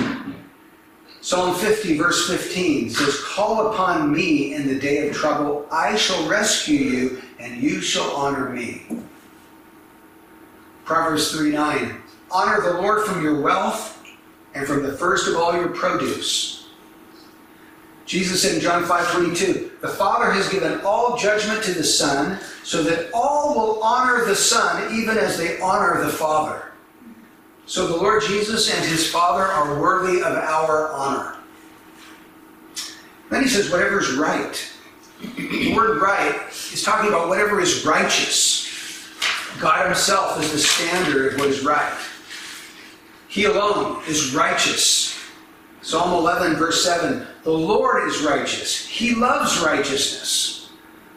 Psalm 1.22 1.54
50, 1.54 1.98
verse 1.98 2.28
15 2.28 2.90
says, 2.90 3.22
Call 3.24 3.72
upon 3.72 4.12
me 4.12 4.54
in 4.54 4.66
the 4.66 4.78
day 4.78 5.08
of 5.08 5.14
trouble. 5.14 5.66
I 5.70 5.96
shall 5.96 6.26
rescue 6.26 6.78
you, 6.78 7.22
and 7.38 7.62
you 7.62 7.82
shall 7.82 8.10
honor 8.12 8.48
me. 8.48 8.86
Proverbs 10.84 11.30
3 11.32 11.52
9. 11.52 12.02
Honor 12.30 12.60
the 12.62 12.80
Lord 12.80 13.06
from 13.06 13.22
your 13.22 13.40
wealth 13.40 13.99
and 14.54 14.66
from 14.66 14.82
the 14.82 14.92
first 14.92 15.28
of 15.28 15.36
all 15.36 15.54
your 15.54 15.68
produce. 15.68 16.68
Jesus 18.06 18.42
said 18.42 18.56
in 18.56 18.60
John 18.60 18.84
5 18.84 19.12
22, 19.12 19.70
The 19.80 19.88
Father 19.88 20.32
has 20.32 20.48
given 20.48 20.80
all 20.80 21.16
judgment 21.16 21.62
to 21.62 21.72
the 21.72 21.84
Son, 21.84 22.40
so 22.64 22.82
that 22.82 23.10
all 23.14 23.54
will 23.54 23.82
honor 23.82 24.24
the 24.24 24.34
Son 24.34 24.92
even 24.94 25.16
as 25.16 25.38
they 25.38 25.60
honor 25.60 26.02
the 26.02 26.10
Father. 26.10 26.72
So 27.66 27.86
the 27.86 27.96
Lord 27.96 28.24
Jesus 28.24 28.74
and 28.74 28.84
his 28.84 29.08
Father 29.08 29.44
are 29.44 29.80
worthy 29.80 30.22
of 30.22 30.36
our 30.36 30.90
honor. 30.90 31.36
Then 33.30 33.44
he 33.44 33.48
says, 33.48 33.70
whatever 33.70 34.00
is 34.00 34.12
right. 34.14 34.72
The 35.36 35.72
word 35.72 36.02
right 36.02 36.48
is 36.72 36.82
talking 36.82 37.10
about 37.10 37.28
whatever 37.28 37.60
is 37.60 37.86
righteous. 37.86 38.68
God 39.60 39.86
himself 39.86 40.42
is 40.42 40.50
the 40.50 40.58
standard 40.58 41.34
of 41.34 41.38
what 41.38 41.48
is 41.48 41.64
right. 41.64 41.92
He 43.30 43.44
alone 43.44 44.02
is 44.08 44.34
righteous. 44.34 45.16
Psalm 45.82 46.12
11, 46.12 46.56
verse 46.56 46.84
7 46.84 47.24
The 47.44 47.50
Lord 47.50 48.08
is 48.08 48.22
righteous, 48.22 48.84
He 48.84 49.14
loves 49.14 49.60
righteousness. 49.60 50.70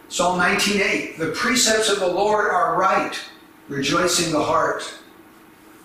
Psalm 0.10 0.40
19:8 0.40 1.18
The 1.18 1.32
precepts 1.32 1.90
of 1.90 2.00
the 2.00 2.08
Lord 2.08 2.52
are 2.52 2.78
right, 2.78 3.20
rejoicing 3.68 4.32
the 4.32 4.44
heart. 4.44 4.84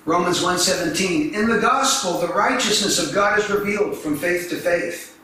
Romans 0.05 0.43
1:17 0.43 1.33
In 1.33 1.49
the 1.49 1.61
gospel 1.61 2.19
the 2.19 2.35
righteousness 2.35 2.99
of 2.99 3.15
God 3.15 3.39
is 3.39 3.49
revealed 3.49 3.97
from 3.97 4.19
faith 4.19 4.51
to 4.51 4.57
faith. 4.57 5.17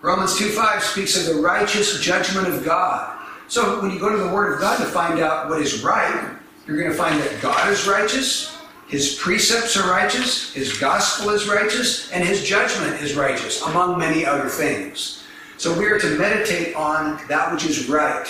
Romans 0.00 0.38
2:5 0.38 0.82
speaks 0.82 1.18
of 1.18 1.26
the 1.26 1.42
righteous 1.42 2.00
judgment 2.00 2.48
of 2.48 2.64
God. 2.64 3.14
So 3.46 3.78
when 3.82 3.90
you 3.90 3.98
go 3.98 4.08
to 4.08 4.16
the 4.16 4.28
word 4.28 4.54
of 4.54 4.60
God 4.60 4.78
to 4.78 4.86
find 4.86 5.20
out 5.20 5.50
what 5.50 5.60
is 5.60 5.84
right, 5.84 6.30
you're 6.66 6.78
going 6.78 6.90
to 6.90 6.96
find 6.96 7.20
that 7.20 7.42
God 7.42 7.68
is 7.70 7.86
righteous, 7.86 8.57
his 8.88 9.16
precepts 9.16 9.76
are 9.76 9.90
righteous, 9.90 10.52
his 10.54 10.78
gospel 10.78 11.30
is 11.30 11.46
righteous, 11.46 12.10
and 12.10 12.24
his 12.24 12.42
judgment 12.42 13.02
is 13.02 13.14
righteous, 13.14 13.60
among 13.62 13.98
many 13.98 14.24
other 14.24 14.48
things. 14.48 15.24
So 15.58 15.78
we 15.78 15.84
are 15.86 15.98
to 15.98 16.18
meditate 16.18 16.74
on 16.74 17.20
that 17.28 17.52
which 17.52 17.66
is 17.66 17.86
right. 17.88 18.26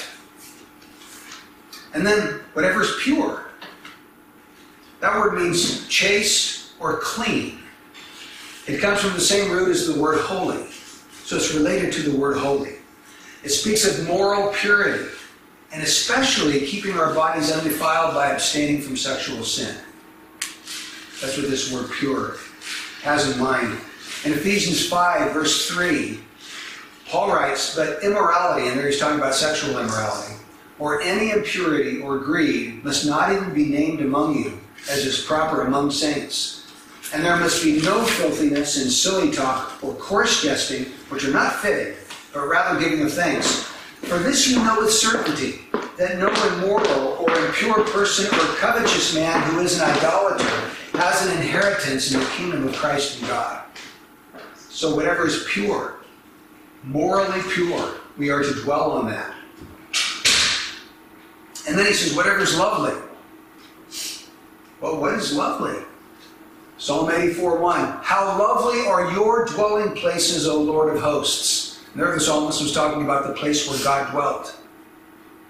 And 1.94 2.04
then 2.04 2.40
whatever 2.54 2.82
is 2.82 2.92
pure. 3.00 3.50
That 5.00 5.16
word 5.16 5.38
means 5.40 5.86
chaste 5.86 6.72
or 6.80 6.98
clean. 6.98 7.60
It 8.66 8.80
comes 8.80 9.00
from 9.00 9.12
the 9.12 9.20
same 9.20 9.52
root 9.52 9.68
as 9.68 9.86
the 9.86 10.00
word 10.00 10.20
holy. 10.20 10.66
So 11.24 11.36
it's 11.36 11.54
related 11.54 11.92
to 11.92 12.02
the 12.02 12.18
word 12.18 12.36
holy. 12.36 12.76
It 13.44 13.50
speaks 13.50 13.86
of 13.86 14.08
moral 14.08 14.52
purity, 14.52 15.08
and 15.72 15.82
especially 15.82 16.66
keeping 16.66 16.98
our 16.98 17.14
bodies 17.14 17.52
undefiled 17.52 18.14
by 18.14 18.32
abstaining 18.32 18.80
from 18.80 18.96
sexual 18.96 19.44
sin. 19.44 19.76
That's 21.20 21.36
what 21.36 21.50
this 21.50 21.72
word 21.72 21.90
pure 21.90 22.36
has 23.02 23.28
in 23.28 23.40
mind. 23.42 23.78
In 24.24 24.32
Ephesians 24.32 24.88
5, 24.88 25.32
verse 25.32 25.68
3, 25.68 26.20
Paul 27.08 27.32
writes, 27.32 27.74
But 27.74 28.04
immorality, 28.04 28.68
and 28.68 28.78
there 28.78 28.86
he's 28.86 29.00
talking 29.00 29.18
about 29.18 29.34
sexual 29.34 29.78
immorality, 29.78 30.34
or 30.78 31.00
any 31.02 31.30
impurity 31.30 32.00
or 32.00 32.18
greed 32.18 32.84
must 32.84 33.04
not 33.04 33.32
even 33.32 33.52
be 33.52 33.66
named 33.66 34.00
among 34.00 34.36
you, 34.36 34.60
as 34.88 35.04
is 35.04 35.20
proper 35.20 35.62
among 35.62 35.90
saints. 35.90 36.66
And 37.12 37.24
there 37.24 37.36
must 37.36 37.64
be 37.64 37.80
no 37.80 38.04
filthiness 38.04 38.80
and 38.80 38.92
silly 38.92 39.32
talk 39.32 39.82
or 39.82 39.94
coarse 39.94 40.42
jesting, 40.42 40.84
which 41.08 41.24
are 41.24 41.32
not 41.32 41.56
fitting, 41.56 41.96
but 42.32 42.46
rather 42.46 42.78
giving 42.78 43.04
of 43.04 43.12
thanks. 43.12 43.62
For 44.02 44.18
this 44.18 44.46
you 44.46 44.62
know 44.62 44.78
with 44.80 44.92
certainty, 44.92 45.62
that 45.96 46.18
no 46.18 46.28
immoral 46.54 47.16
or 47.18 47.46
impure 47.46 47.82
person 47.86 48.26
or 48.26 48.54
covetous 48.56 49.14
man 49.14 49.42
who 49.50 49.60
is 49.60 49.80
an 49.80 49.90
idolater 49.90 50.67
has 50.98 51.26
an 51.26 51.36
inheritance 51.40 52.12
in 52.12 52.18
the 52.18 52.26
kingdom 52.26 52.66
of 52.66 52.74
Christ 52.74 53.20
and 53.20 53.28
God. 53.28 53.62
So 54.56 54.96
whatever 54.96 55.28
is 55.28 55.46
pure, 55.48 56.00
morally 56.82 57.40
pure, 57.52 57.94
we 58.16 58.30
are 58.30 58.42
to 58.42 58.52
dwell 58.62 58.90
on 58.92 59.06
that. 59.06 59.32
And 61.68 61.78
then 61.78 61.86
he 61.86 61.92
says, 61.92 62.16
whatever 62.16 62.40
is 62.40 62.58
lovely. 62.58 63.00
Well, 64.80 65.00
what 65.00 65.14
is 65.14 65.32
lovely? 65.36 65.84
Psalm 66.78 67.10
84 67.10 67.60
1. 67.60 67.98
How 68.02 68.36
lovely 68.36 68.84
are 68.86 69.12
your 69.12 69.44
dwelling 69.44 69.94
places, 69.94 70.48
O 70.48 70.60
Lord 70.60 70.96
of 70.96 71.00
hosts. 71.00 71.84
And 71.92 72.02
there 72.02 72.12
the 72.12 72.20
psalmist 72.20 72.60
was 72.60 72.72
talking 72.72 73.04
about 73.04 73.26
the 73.26 73.34
place 73.34 73.68
where 73.68 73.78
God 73.84 74.10
dwelt. 74.10 74.56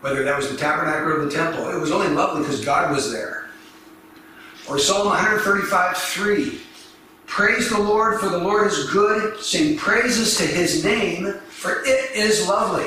Whether 0.03 0.25
that 0.25 0.37
was 0.37 0.51
the 0.51 0.59
tabernacle 0.59 1.13
or 1.13 1.25
the 1.25 1.31
temple. 1.31 1.71
It 1.71 1.81
was 1.81 1.91
only 1.91 2.09
lovely 2.09 2.43
because 2.43 2.63
God 2.63 2.95
was 2.95 3.11
there. 3.11 3.38
Or 4.69 4.79
Psalm 4.79 5.07
135 5.07 5.97
3. 5.97 6.61
Praise 7.27 7.71
the 7.71 7.79
Lord, 7.79 8.21
for 8.21 8.29
the 8.29 8.39
Lord 8.39 8.67
is 8.67 8.91
good. 8.91 9.41
Sing 9.41 9.77
praises 9.77 10.37
to 10.37 10.45
his 10.45 10.85
name, 10.85 11.35
for 11.49 11.83
it 11.85 12.11
is 12.15 12.47
lovely. 12.49 12.87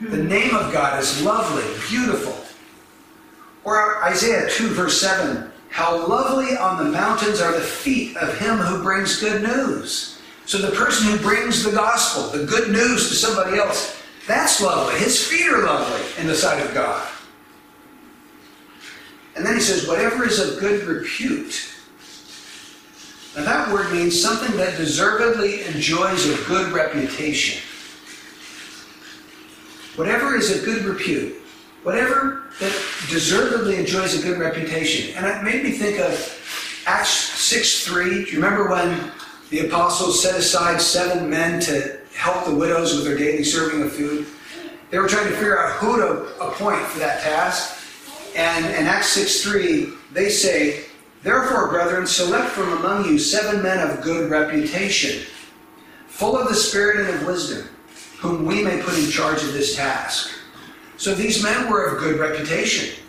The 0.00 0.22
name 0.22 0.54
of 0.54 0.72
God 0.72 0.98
is 1.00 1.22
lovely, 1.22 1.64
beautiful. 1.88 2.36
Or 3.64 4.02
Isaiah 4.04 4.48
2, 4.50 4.68
verse 4.68 5.00
7 5.00 5.50
How 5.70 6.06
lovely 6.06 6.56
on 6.56 6.82
the 6.82 6.90
mountains 6.90 7.40
are 7.40 7.52
the 7.52 7.60
feet 7.60 8.16
of 8.16 8.38
him 8.38 8.58
who 8.58 8.82
brings 8.82 9.20
good 9.20 9.42
news. 9.42 10.20
So 10.46 10.58
the 10.58 10.76
person 10.76 11.10
who 11.10 11.18
brings 11.18 11.62
the 11.62 11.72
gospel, 11.72 12.30
the 12.30 12.46
good 12.46 12.70
news 12.70 13.08
to 13.08 13.14
somebody 13.14 13.58
else, 13.58 14.00
that's 14.26 14.60
lovely. 14.60 14.98
His 14.98 15.26
feet 15.26 15.46
are 15.48 15.64
lovely 15.64 16.00
in 16.20 16.26
the 16.26 16.34
sight 16.34 16.64
of 16.64 16.72
God. 16.74 17.06
And 19.38 19.46
then 19.46 19.54
he 19.54 19.60
says, 19.60 19.86
Whatever 19.86 20.26
is 20.26 20.40
of 20.40 20.58
good 20.58 20.82
repute. 20.82 21.72
Now 23.36 23.44
that 23.44 23.72
word 23.72 23.92
means 23.92 24.20
something 24.20 24.56
that 24.56 24.76
deservedly 24.76 25.62
enjoys 25.62 26.26
a 26.26 26.44
good 26.48 26.72
reputation. 26.72 27.62
Whatever 29.94 30.34
is 30.34 30.56
of 30.56 30.64
good 30.64 30.84
repute. 30.84 31.36
Whatever 31.84 32.50
that 32.58 32.72
deservedly 33.08 33.76
enjoys 33.76 34.18
a 34.18 34.22
good 34.26 34.40
reputation. 34.40 35.16
And 35.16 35.24
it 35.24 35.44
made 35.44 35.62
me 35.62 35.70
think 35.70 36.00
of 36.00 36.82
Acts 36.84 37.10
6 37.10 37.86
3. 37.86 38.24
Do 38.24 38.30
you 38.32 38.42
remember 38.42 38.68
when 38.68 39.12
the 39.50 39.68
apostles 39.68 40.20
set 40.20 40.34
aside 40.34 40.80
seven 40.80 41.30
men 41.30 41.60
to 41.60 42.00
help 42.12 42.44
the 42.44 42.54
widows 42.54 42.96
with 42.96 43.04
their 43.04 43.16
daily 43.16 43.44
serving 43.44 43.82
of 43.82 43.92
food? 43.92 44.26
They 44.90 44.98
were 44.98 45.06
trying 45.06 45.28
to 45.28 45.34
figure 45.34 45.62
out 45.62 45.74
who 45.74 45.98
to 45.98 46.40
appoint 46.40 46.80
for 46.86 46.98
that 46.98 47.22
task. 47.22 47.77
And 48.38 48.66
in 48.66 48.86
Acts 48.86 49.18
6.3, 49.18 49.96
they 50.12 50.28
say, 50.28 50.84
Therefore, 51.24 51.66
brethren, 51.70 52.06
select 52.06 52.50
from 52.50 52.72
among 52.72 53.04
you 53.06 53.18
seven 53.18 53.60
men 53.64 53.80
of 53.80 54.00
good 54.00 54.30
reputation, 54.30 55.26
full 56.06 56.38
of 56.38 56.48
the 56.48 56.54
Spirit 56.54 57.00
and 57.00 57.16
of 57.16 57.26
wisdom, 57.26 57.68
whom 58.20 58.44
we 58.44 58.62
may 58.62 58.80
put 58.80 58.96
in 58.96 59.10
charge 59.10 59.42
of 59.42 59.52
this 59.54 59.74
task. 59.74 60.30
So 60.98 61.16
these 61.16 61.42
men 61.42 61.68
were 61.68 61.86
of 61.86 61.98
good 61.98 62.20
reputation. 62.20 63.02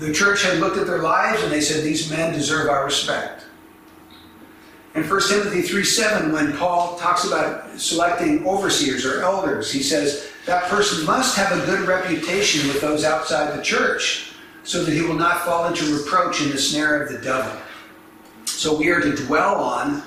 The 0.00 0.12
church 0.12 0.42
had 0.42 0.58
looked 0.58 0.78
at 0.78 0.88
their 0.88 1.02
lives 1.02 1.44
and 1.44 1.52
they 1.52 1.60
said, 1.60 1.84
These 1.84 2.10
men 2.10 2.32
deserve 2.32 2.68
our 2.68 2.86
respect. 2.86 3.44
In 4.96 5.08
1 5.08 5.20
Timothy 5.28 5.62
3 5.62 5.84
7, 5.84 6.32
when 6.32 6.56
Paul 6.56 6.98
talks 6.98 7.24
about 7.24 7.78
selecting 7.78 8.44
overseers 8.48 9.06
or 9.06 9.20
elders, 9.20 9.70
he 9.70 9.80
says, 9.80 10.28
That 10.48 10.64
person 10.70 11.04
must 11.04 11.36
have 11.36 11.52
a 11.52 11.66
good 11.66 11.86
reputation 11.86 12.68
with 12.68 12.80
those 12.80 13.04
outside 13.04 13.54
the 13.54 13.62
church 13.62 14.32
so 14.64 14.82
that 14.82 14.94
he 14.94 15.02
will 15.02 15.12
not 15.12 15.42
fall 15.42 15.66
into 15.66 15.94
reproach 15.94 16.40
in 16.40 16.48
the 16.48 16.56
snare 16.56 17.02
of 17.02 17.12
the 17.12 17.18
devil. 17.18 17.52
So 18.46 18.74
we 18.74 18.88
are 18.88 18.98
to 18.98 19.14
dwell 19.14 19.56
on 19.56 20.02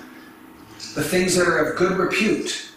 the 0.96 1.04
things 1.04 1.36
that 1.36 1.48
are 1.48 1.60
of 1.60 1.78
good 1.78 1.92
repute. 1.92 2.72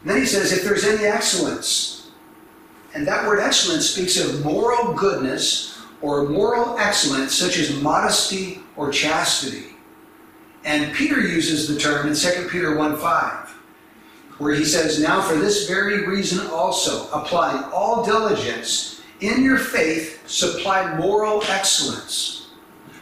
And 0.00 0.10
then 0.10 0.16
he 0.16 0.24
says, 0.24 0.54
if 0.54 0.64
there's 0.64 0.84
any 0.84 1.04
excellence, 1.04 2.10
and 2.94 3.06
that 3.06 3.26
word 3.26 3.38
excellence 3.38 3.90
speaks 3.90 4.18
of 4.18 4.42
moral 4.42 4.94
goodness 4.94 5.78
or 6.00 6.30
moral 6.30 6.78
excellence, 6.78 7.34
such 7.34 7.58
as 7.58 7.78
modesty 7.82 8.60
or 8.74 8.90
chastity. 8.90 9.74
And 10.64 10.94
Peter 10.94 11.20
uses 11.20 11.68
the 11.68 11.78
term 11.78 12.08
in 12.08 12.14
2 12.14 12.48
Peter 12.50 12.74
1 12.74 12.96
5, 12.96 13.45
where 14.38 14.54
he 14.54 14.64
says, 14.64 15.00
Now 15.00 15.20
for 15.20 15.36
this 15.36 15.68
very 15.68 16.06
reason 16.06 16.46
also, 16.48 17.08
applying 17.10 17.64
all 17.72 18.04
diligence, 18.04 19.00
in 19.20 19.42
your 19.42 19.58
faith, 19.58 20.28
supply 20.28 20.96
moral 20.98 21.42
excellence. 21.44 22.48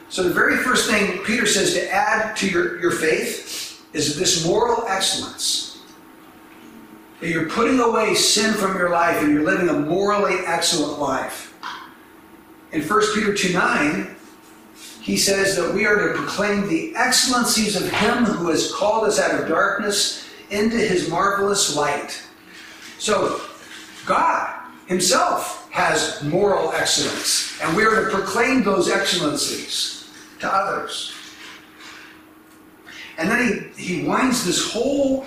So, 0.09 0.23
the 0.23 0.33
very 0.33 0.57
first 0.59 0.89
thing 0.89 1.19
Peter 1.25 1.45
says 1.45 1.75
to 1.75 1.91
add 1.91 2.37
to 2.37 2.49
your, 2.49 2.81
your 2.81 2.93
faith 2.93 3.85
is 3.93 4.17
this 4.17 4.47
moral 4.47 4.87
excellence. 4.87 5.83
That 7.21 7.31
you're 7.31 7.49
putting 7.49 7.81
away 7.81 8.15
sin 8.15 8.55
from 8.55 8.77
your 8.77 8.91
life 8.91 9.23
and 9.23 9.33
you're 9.33 9.45
living 9.45 9.69
a 9.69 9.73
morally 9.73 10.37
excellent 10.47 11.01
life. 11.01 11.53
In 12.71 12.83
1 12.83 13.01
Peter 13.15 13.35
2 13.35 13.53
9, 13.53 14.17
he 15.01 15.17
says 15.17 15.57
that 15.57 15.75
we 15.75 15.85
are 15.85 16.09
to 16.09 16.15
proclaim 16.15 16.69
the 16.69 16.95
excellencies 16.97 17.77
of 17.77 17.91
Him 17.91 18.25
who 18.25 18.51
has 18.51 18.73
called 18.73 19.05
us 19.05 19.19
out 19.19 19.41
of 19.41 19.49
darkness 19.49 20.24
into 20.51 20.77
His 20.77 21.09
marvelous 21.09 21.77
light. 21.77 22.23
So, 22.99 23.41
God 24.07 24.55
Himself 24.87 25.71
has 25.71 26.23
moral 26.23 26.73
excellence, 26.73 27.61
and 27.61 27.77
we 27.77 27.85
are 27.85 28.05
to 28.05 28.11
proclaim 28.11 28.63
those 28.63 28.91
excellencies 28.91 30.11
to 30.41 30.53
others. 30.53 31.15
And 33.19 33.31
then 33.31 33.73
he, 33.77 33.99
he 34.01 34.07
winds 34.07 34.45
this 34.45 34.73
whole 34.73 35.27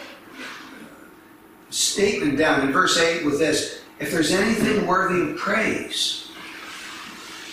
statement 1.69 2.37
down 2.37 2.61
in 2.61 2.71
verse 2.71 2.97
8 2.97 3.25
with 3.25 3.39
this 3.39 3.81
if 3.99 4.11
there's 4.11 4.31
anything 4.31 4.85
worthy 4.85 5.31
of 5.31 5.37
praise. 5.37 6.29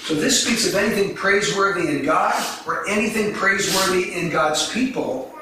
So 0.02 0.14
this 0.14 0.44
speaks 0.44 0.68
of 0.68 0.74
anything 0.74 1.14
praiseworthy 1.14 1.88
in 1.88 2.04
God 2.04 2.34
or 2.66 2.86
anything 2.88 3.32
praiseworthy 3.32 4.12
in 4.14 4.28
God's 4.28 4.70
people, 4.70 5.33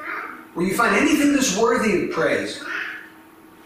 where 0.53 0.65
you 0.65 0.75
find 0.75 0.95
anything 0.95 1.33
that's 1.33 1.57
worthy 1.57 2.05
of 2.05 2.11
praise. 2.11 2.63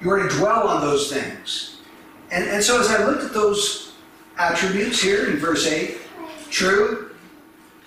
You 0.02 0.12
are 0.12 0.28
to 0.28 0.30
dwell 0.38 0.68
on 0.68 0.82
those 0.82 1.12
things. 1.12 1.80
And, 2.32 2.48
and 2.50 2.64
so 2.64 2.80
as 2.80 2.90
I 2.90 3.06
looked 3.06 3.24
at 3.24 3.34
those 3.34 3.94
attributes 4.38 5.02
here 5.02 5.30
in 5.30 5.38
verse 5.38 5.66
8 5.66 5.98
true, 6.50 7.12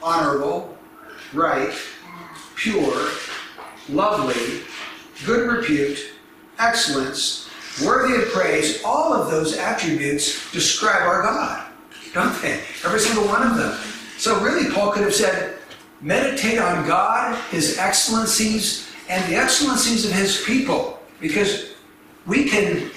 honorable, 0.02 0.76
right, 1.32 1.72
pure, 2.56 3.10
lovely, 3.88 4.62
good 5.24 5.50
repute, 5.50 6.12
excellence, 6.58 7.48
worthy 7.84 8.16
of 8.22 8.28
praise, 8.30 8.82
all 8.84 9.14
of 9.14 9.30
those 9.30 9.56
attributes 9.56 10.50
describe 10.52 11.02
our 11.02 11.22
God, 11.22 11.66
don't 12.12 12.42
they? 12.42 12.60
Every 12.84 13.00
single 13.00 13.24
one 13.26 13.46
of 13.46 13.56
them. 13.56 13.78
So 14.18 14.40
really, 14.40 14.70
Paul 14.70 14.92
could 14.92 15.04
have 15.04 15.14
said, 15.14 15.56
meditate 16.00 16.58
on 16.58 16.86
God, 16.86 17.38
His 17.50 17.78
excellencies, 17.78 18.89
and 19.10 19.30
the 19.30 19.36
excellencies 19.36 20.06
of 20.06 20.12
His 20.12 20.42
people, 20.44 21.00
because 21.20 21.74
we 22.26 22.48
can 22.48 22.90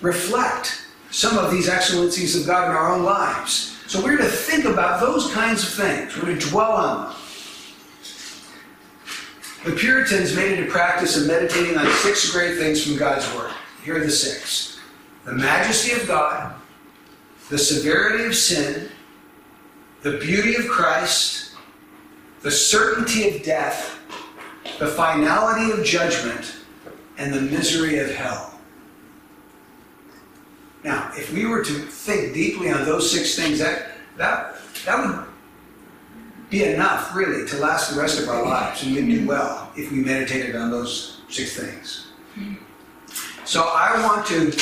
reflect 0.00 0.84
some 1.12 1.38
of 1.38 1.52
these 1.52 1.68
excellencies 1.68 2.38
of 2.38 2.46
God 2.46 2.68
in 2.68 2.76
our 2.76 2.92
own 2.92 3.04
lives. 3.04 3.78
So 3.86 4.02
we're 4.02 4.16
to 4.16 4.24
think 4.24 4.64
about 4.64 5.00
those 5.00 5.32
kinds 5.32 5.62
of 5.62 5.70
things. 5.70 6.16
We're 6.16 6.36
to 6.36 6.48
dwell 6.48 6.72
on 6.72 7.08
them. 7.08 7.16
The 9.64 9.72
Puritans 9.72 10.34
made 10.34 10.58
it 10.58 10.68
a 10.68 10.70
practice 10.70 11.16
of 11.16 11.26
meditating 11.26 11.76
on 11.76 11.86
six 11.98 12.30
great 12.32 12.56
things 12.56 12.84
from 12.84 12.96
God's 12.96 13.32
Word. 13.34 13.52
Here 13.84 13.96
are 13.96 14.00
the 14.00 14.10
six 14.10 14.78
the 15.24 15.32
majesty 15.32 15.92
of 15.92 16.08
God, 16.08 16.54
the 17.50 17.58
severity 17.58 18.24
of 18.24 18.34
sin, 18.34 18.88
the 20.02 20.16
beauty 20.16 20.56
of 20.56 20.66
Christ, 20.66 21.54
the 22.40 22.50
certainty 22.50 23.28
of 23.28 23.42
death, 23.42 23.99
the 24.80 24.86
finality 24.86 25.70
of 25.70 25.84
judgment, 25.84 26.56
and 27.18 27.34
the 27.34 27.40
misery 27.42 27.98
of 27.98 28.10
hell. 28.10 28.58
Now, 30.82 31.12
if 31.14 31.30
we 31.34 31.44
were 31.44 31.62
to 31.62 31.72
think 31.72 32.32
deeply 32.32 32.70
on 32.70 32.86
those 32.86 33.12
six 33.12 33.36
things, 33.36 33.58
that, 33.58 33.92
that, 34.16 34.56
that 34.86 35.06
would 35.06 35.26
be 36.48 36.64
enough, 36.64 37.14
really, 37.14 37.46
to 37.48 37.58
last 37.58 37.94
the 37.94 38.00
rest 38.00 38.18
of 38.22 38.30
our 38.30 38.42
lives, 38.42 38.82
and 38.82 38.94
we'd 38.94 39.04
do 39.04 39.26
well 39.28 39.70
if 39.76 39.92
we 39.92 39.98
meditated 39.98 40.56
on 40.56 40.70
those 40.70 41.20
six 41.28 41.54
things. 41.54 42.06
So 43.44 43.64
I 43.64 44.02
want 44.02 44.26
to 44.28 44.58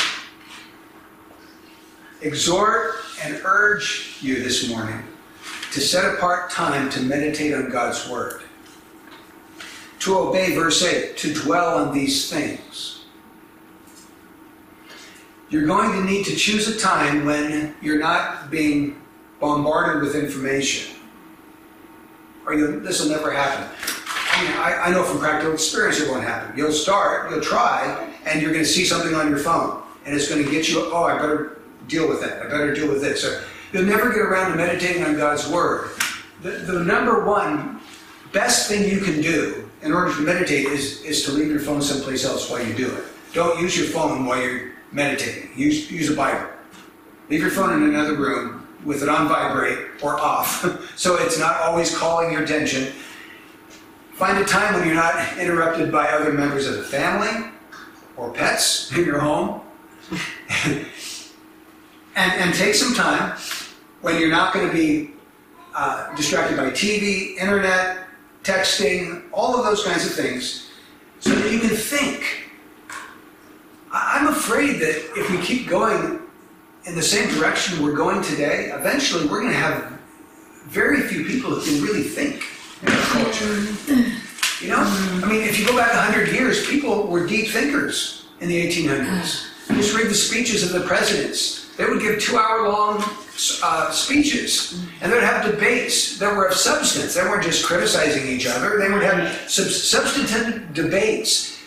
exhort 2.22 2.96
and 3.22 3.40
urge 3.44 4.16
you 4.20 4.42
this 4.42 4.68
morning 4.68 5.00
to 5.70 5.81
set 5.81 6.12
apart 6.12 6.50
time 6.50 6.90
to 6.90 7.00
meditate 7.02 7.54
on 7.54 7.70
God's 7.70 8.09
Word, 8.09 8.42
to 10.09 10.18
obey 10.18 10.55
verse 10.55 10.83
8, 10.83 11.16
to 11.18 11.35
dwell 11.35 11.79
on 11.79 11.94
these 11.94 12.31
things 12.31 12.99
you're 15.51 15.66
going 15.66 15.92
to 15.92 16.05
need 16.05 16.27
to 16.27 16.37
choose 16.37 16.68
a 16.68 16.79
time 16.79 17.25
when 17.25 17.75
you're 17.81 17.99
not 17.99 18.51
being 18.51 19.01
bombarded 19.40 20.03
with 20.03 20.14
information. 20.14 20.97
Or 22.47 22.57
this 22.57 23.03
will 23.03 23.11
never 23.11 23.31
happen. 23.31 23.66
I, 24.33 24.42
mean, 24.42 24.53
I, 24.53 24.83
I 24.87 24.90
know 24.90 25.03
from 25.05 25.21
practical 25.21 25.55
experience 25.55 26.01
it 26.01 26.11
won't 26.11 26.23
happen. 26.23 26.57
You'll 26.57 26.73
start, 26.73 27.31
you'll 27.31 27.40
try, 27.40 28.12
and 28.27 28.42
you're 28.42 28.53
going 28.53 28.64
to 28.64 28.71
see 28.71 28.85
something 28.85 29.14
on 29.14 29.29
your 29.29 29.38
phone. 29.38 29.83
And 30.05 30.14
it's 30.14 30.29
going 30.29 30.44
to 30.44 30.51
get 30.51 30.68
you, 30.68 30.90
oh, 30.92 31.05
I 31.05 31.18
better 31.18 31.61
deal 31.87 32.09
with 32.09 32.21
that. 32.21 32.42
I 32.42 32.49
better 32.49 32.75
deal 32.75 32.88
with 32.88 33.01
this. 33.01 33.25
Or 33.25 33.42
you'll 33.73 33.85
never 33.85 34.11
get 34.11 34.21
around 34.21 34.51
to 34.51 34.57
meditating 34.57 35.05
on 35.05 35.16
God's 35.16 35.49
Word 35.49 35.90
the, 36.42 36.51
the 36.51 36.85
number 36.85 37.25
one 37.25 37.81
best 38.33 38.69
thing 38.69 38.88
you 38.88 39.01
can 39.01 39.21
do 39.21 39.71
in 39.83 39.93
order 39.93 40.12
to 40.14 40.21
meditate 40.21 40.67
is, 40.67 41.03
is 41.03 41.25
to 41.25 41.33
leave 41.33 41.49
your 41.49 41.61
phone 41.61 41.81
someplace 41.81 42.25
else 42.25 42.51
while 42.51 42.64
you 42.64 42.75
do 42.75 42.91
it. 42.95 43.05
Don't 43.33 43.61
use 43.61 43.77
your 43.79 43.87
phone 43.88 44.25
while 44.25 44.41
you're 44.41 44.73
meditating. 44.93 45.51
Use, 45.57 45.91
use 45.91 46.11
a 46.11 46.17
Bible. 46.17 46.49
Leave 47.29 47.41
your 47.41 47.51
phone 47.51 47.75
in 47.75 47.88
another 47.88 48.14
room 48.14 48.67
with 48.85 49.03
it 49.03 49.09
on 49.09 49.29
vibrate 49.29 49.79
or 50.03 50.19
off 50.19 50.64
so 50.97 51.17
it's 51.17 51.38
not 51.38 51.61
always 51.62 51.97
calling 51.97 52.33
your 52.33 52.43
attention. 52.43 52.93
Find 54.12 54.38
a 54.38 54.45
time 54.45 54.75
when 54.75 54.87
you're 54.87 54.97
not 54.97 55.38
interrupted 55.38 55.93
by 55.93 56.09
other 56.09 56.33
members 56.33 56.67
of 56.67 56.77
the 56.77 56.83
family 56.83 57.51
or 58.17 58.33
pets 58.33 58.91
in 58.97 59.05
your 59.05 59.21
home. 59.21 59.61
and, 60.64 60.87
and 62.17 62.55
take 62.55 62.75
some 62.75 62.95
time 62.95 63.38
when 64.01 64.19
you're 64.19 64.31
not 64.31 64.53
going 64.53 64.67
to 64.67 64.73
be 64.73 65.12
uh, 65.75 66.14
distracted 66.17 66.57
by 66.57 66.71
TV, 66.71 67.37
internet, 67.37 68.08
texting, 68.42 69.24
all 69.33 69.57
of 69.57 69.64
those 69.64 69.85
kinds 69.85 70.07
of 70.07 70.12
things, 70.12 70.70
so 71.20 71.31
that 71.31 71.53
you 71.53 71.61
can 71.61 71.70
think. 71.70 72.51
I'm 73.92 74.29
afraid 74.29 74.81
that 74.81 74.96
if 75.16 75.31
we 75.31 75.38
keep 75.38 75.68
going 75.68 76.20
in 76.85 76.94
the 76.94 77.03
same 77.03 77.29
direction 77.35 77.83
we're 77.83 77.96
going 77.96 78.22
today, 78.22 78.70
eventually 78.72 79.27
we're 79.27 79.40
going 79.40 79.53
to 79.53 79.59
have 79.59 79.98
very 80.66 81.03
few 81.03 81.24
people 81.24 81.51
who 81.51 81.61
can 81.64 81.83
really 81.83 82.03
think 82.03 82.44
in 82.83 82.92
our 82.92 83.03
culture. 83.07 83.66
You 84.62 84.70
know? 84.70 84.83
I 85.24 85.29
mean, 85.29 85.42
if 85.42 85.59
you 85.59 85.66
go 85.66 85.77
back 85.77 85.92
100 85.92 86.29
years, 86.29 86.66
people 86.66 87.07
were 87.07 87.27
deep 87.27 87.48
thinkers 87.48 88.27
in 88.40 88.48
the 88.48 88.66
1800s. 88.66 89.46
Just 89.68 89.96
read 89.96 90.09
the 90.09 90.14
speeches 90.14 90.62
of 90.62 90.79
the 90.79 90.87
presidents. 90.87 91.58
They 91.79 91.85
would 91.85 92.01
give 92.01 92.21
two 92.21 92.37
hour 92.37 92.69
long 92.69 93.03
uh, 93.62 93.91
speeches 93.93 94.85
and 95.01 95.12
they'd 95.12 95.23
have 95.23 95.49
debates 95.49 96.19
that 96.19 96.37
were 96.37 96.47
of 96.47 96.55
substance. 96.55 97.14
They 97.14 97.23
weren't 97.23 97.45
just 97.45 97.64
criticizing 97.64 98.27
each 98.27 98.47
other, 98.47 98.79
they 98.79 98.91
would 98.91 99.05
have 99.05 99.49
sub- 99.49 99.69
substantive 99.69 100.75
debates. 100.75 101.58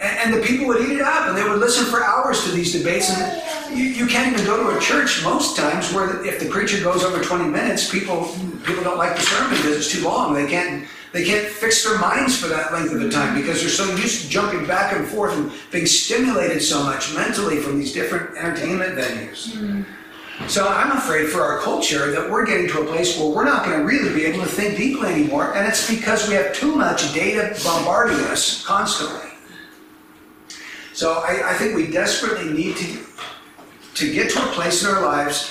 And, 0.00 0.18
and 0.18 0.34
the 0.34 0.46
people 0.46 0.66
would 0.66 0.82
eat 0.82 0.96
it 0.96 1.00
up 1.00 1.28
and 1.28 1.36
they 1.36 1.48
would 1.48 1.58
listen 1.58 1.86
for 1.86 2.04
hours 2.04 2.44
to 2.44 2.50
these 2.50 2.72
debates. 2.72 3.10
And 3.10 3.76
you, 3.76 3.84
you 3.84 4.06
can't 4.06 4.32
even 4.32 4.44
go 4.44 4.70
to 4.70 4.76
a 4.76 4.80
church 4.80 5.22
most 5.24 5.56
times 5.56 5.92
where 5.92 6.24
if 6.24 6.40
the 6.40 6.48
preacher 6.48 6.82
goes 6.82 7.02
over 7.02 7.22
20 7.22 7.44
minutes, 7.44 7.90
people, 7.90 8.28
people 8.64 8.84
don't 8.84 8.98
like 8.98 9.16
the 9.16 9.22
sermon 9.22 9.56
because 9.56 9.76
it's 9.76 9.92
too 9.92 10.04
long. 10.04 10.34
They 10.34 10.46
can't, 10.46 10.86
they 11.12 11.24
can't 11.24 11.46
fix 11.46 11.84
their 11.84 11.98
minds 11.98 12.36
for 12.36 12.48
that 12.48 12.72
length 12.72 12.92
of 12.92 13.00
a 13.00 13.08
time 13.08 13.40
because 13.40 13.60
they're 13.60 13.70
so 13.70 13.88
used 13.96 14.24
to 14.24 14.28
jumping 14.28 14.66
back 14.66 14.94
and 14.94 15.06
forth 15.06 15.34
and 15.34 15.50
being 15.70 15.86
stimulated 15.86 16.62
so 16.62 16.82
much 16.84 17.14
mentally 17.14 17.56
from 17.56 17.78
these 17.78 17.92
different 17.92 18.36
entertainment 18.36 18.98
venues. 18.98 19.52
Mm-hmm. 19.52 19.82
So 20.48 20.68
I'm 20.68 20.96
afraid 20.96 21.28
for 21.28 21.40
our 21.42 21.60
culture 21.60 22.12
that 22.12 22.30
we're 22.30 22.44
getting 22.44 22.68
to 22.68 22.82
a 22.82 22.84
place 22.84 23.18
where 23.18 23.28
we're 23.28 23.44
not 23.44 23.64
going 23.64 23.78
to 23.78 23.84
really 23.84 24.14
be 24.14 24.26
able 24.26 24.42
to 24.42 24.48
think 24.48 24.76
deeply 24.76 25.08
anymore, 25.08 25.54
and 25.56 25.66
it's 25.66 25.90
because 25.90 26.28
we 26.28 26.34
have 26.34 26.54
too 26.54 26.76
much 26.76 27.12
data 27.14 27.58
bombarding 27.64 28.18
us 28.26 28.64
constantly. 28.64 29.25
So 30.96 31.12
I, 31.12 31.50
I 31.50 31.52
think 31.52 31.76
we 31.76 31.88
desperately 31.88 32.50
need 32.50 32.74
to, 32.78 32.98
to 33.96 34.12
get 34.14 34.30
to 34.30 34.42
a 34.42 34.46
place 34.52 34.82
in 34.82 34.88
our 34.88 35.02
lives 35.02 35.50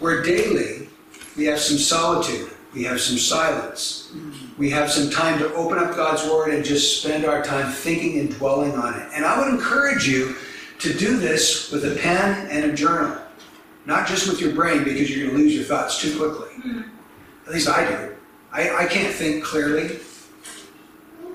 where 0.00 0.20
daily 0.20 0.88
we 1.36 1.44
have 1.44 1.60
some 1.60 1.78
solitude, 1.78 2.50
we 2.74 2.82
have 2.82 3.00
some 3.00 3.16
silence, 3.16 4.12
we 4.58 4.68
have 4.70 4.90
some 4.90 5.08
time 5.08 5.38
to 5.38 5.54
open 5.54 5.78
up 5.78 5.94
God's 5.94 6.24
Word 6.24 6.52
and 6.52 6.64
just 6.64 7.02
spend 7.02 7.24
our 7.24 7.40
time 7.40 7.70
thinking 7.70 8.18
and 8.18 8.34
dwelling 8.36 8.72
on 8.72 9.00
it. 9.00 9.08
And 9.14 9.24
I 9.24 9.38
would 9.38 9.54
encourage 9.54 10.08
you 10.08 10.34
to 10.80 10.92
do 10.92 11.20
this 11.20 11.70
with 11.70 11.84
a 11.84 11.94
pen 12.00 12.48
and 12.48 12.72
a 12.72 12.74
journal, 12.74 13.16
not 13.86 14.08
just 14.08 14.28
with 14.28 14.40
your 14.40 14.56
brain 14.56 14.82
because 14.82 15.08
you're 15.08 15.28
going 15.28 15.38
to 15.38 15.44
lose 15.44 15.54
your 15.54 15.64
thoughts 15.66 16.00
too 16.00 16.18
quickly. 16.18 16.48
Mm-hmm. 16.64 16.82
At 17.46 17.52
least 17.52 17.68
I 17.68 17.88
do. 17.88 18.16
I, 18.50 18.74
I 18.74 18.86
can't 18.86 19.14
think 19.14 19.44
clearly 19.44 20.00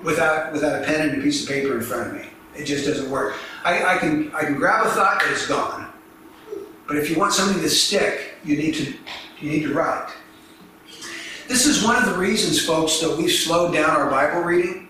without, 0.04 0.52
without 0.52 0.82
a 0.82 0.84
pen 0.84 1.08
and 1.08 1.18
a 1.18 1.24
piece 1.24 1.42
of 1.42 1.48
paper 1.48 1.74
in 1.74 1.82
front 1.82 2.08
of 2.08 2.22
me. 2.22 2.28
It 2.56 2.64
just 2.64 2.86
doesn't 2.86 3.10
work. 3.10 3.36
I, 3.64 3.96
I, 3.96 3.98
can, 3.98 4.34
I 4.34 4.42
can 4.42 4.54
grab 4.54 4.86
a 4.86 4.90
thought, 4.90 5.20
but 5.20 5.30
it's 5.30 5.46
gone. 5.46 5.92
But 6.86 6.96
if 6.96 7.10
you 7.10 7.18
want 7.18 7.32
something 7.32 7.60
to 7.62 7.68
stick, 7.68 8.34
you 8.44 8.56
need 8.56 8.74
to, 8.74 8.94
you 9.40 9.50
need 9.50 9.62
to 9.64 9.74
write. 9.74 10.12
This 11.48 11.66
is 11.66 11.84
one 11.84 11.96
of 11.96 12.06
the 12.06 12.16
reasons, 12.16 12.64
folks, 12.64 13.00
that 13.00 13.16
we've 13.16 13.30
slowed 13.30 13.72
down 13.72 13.90
our 13.90 14.10
Bible 14.10 14.40
reading. 14.40 14.88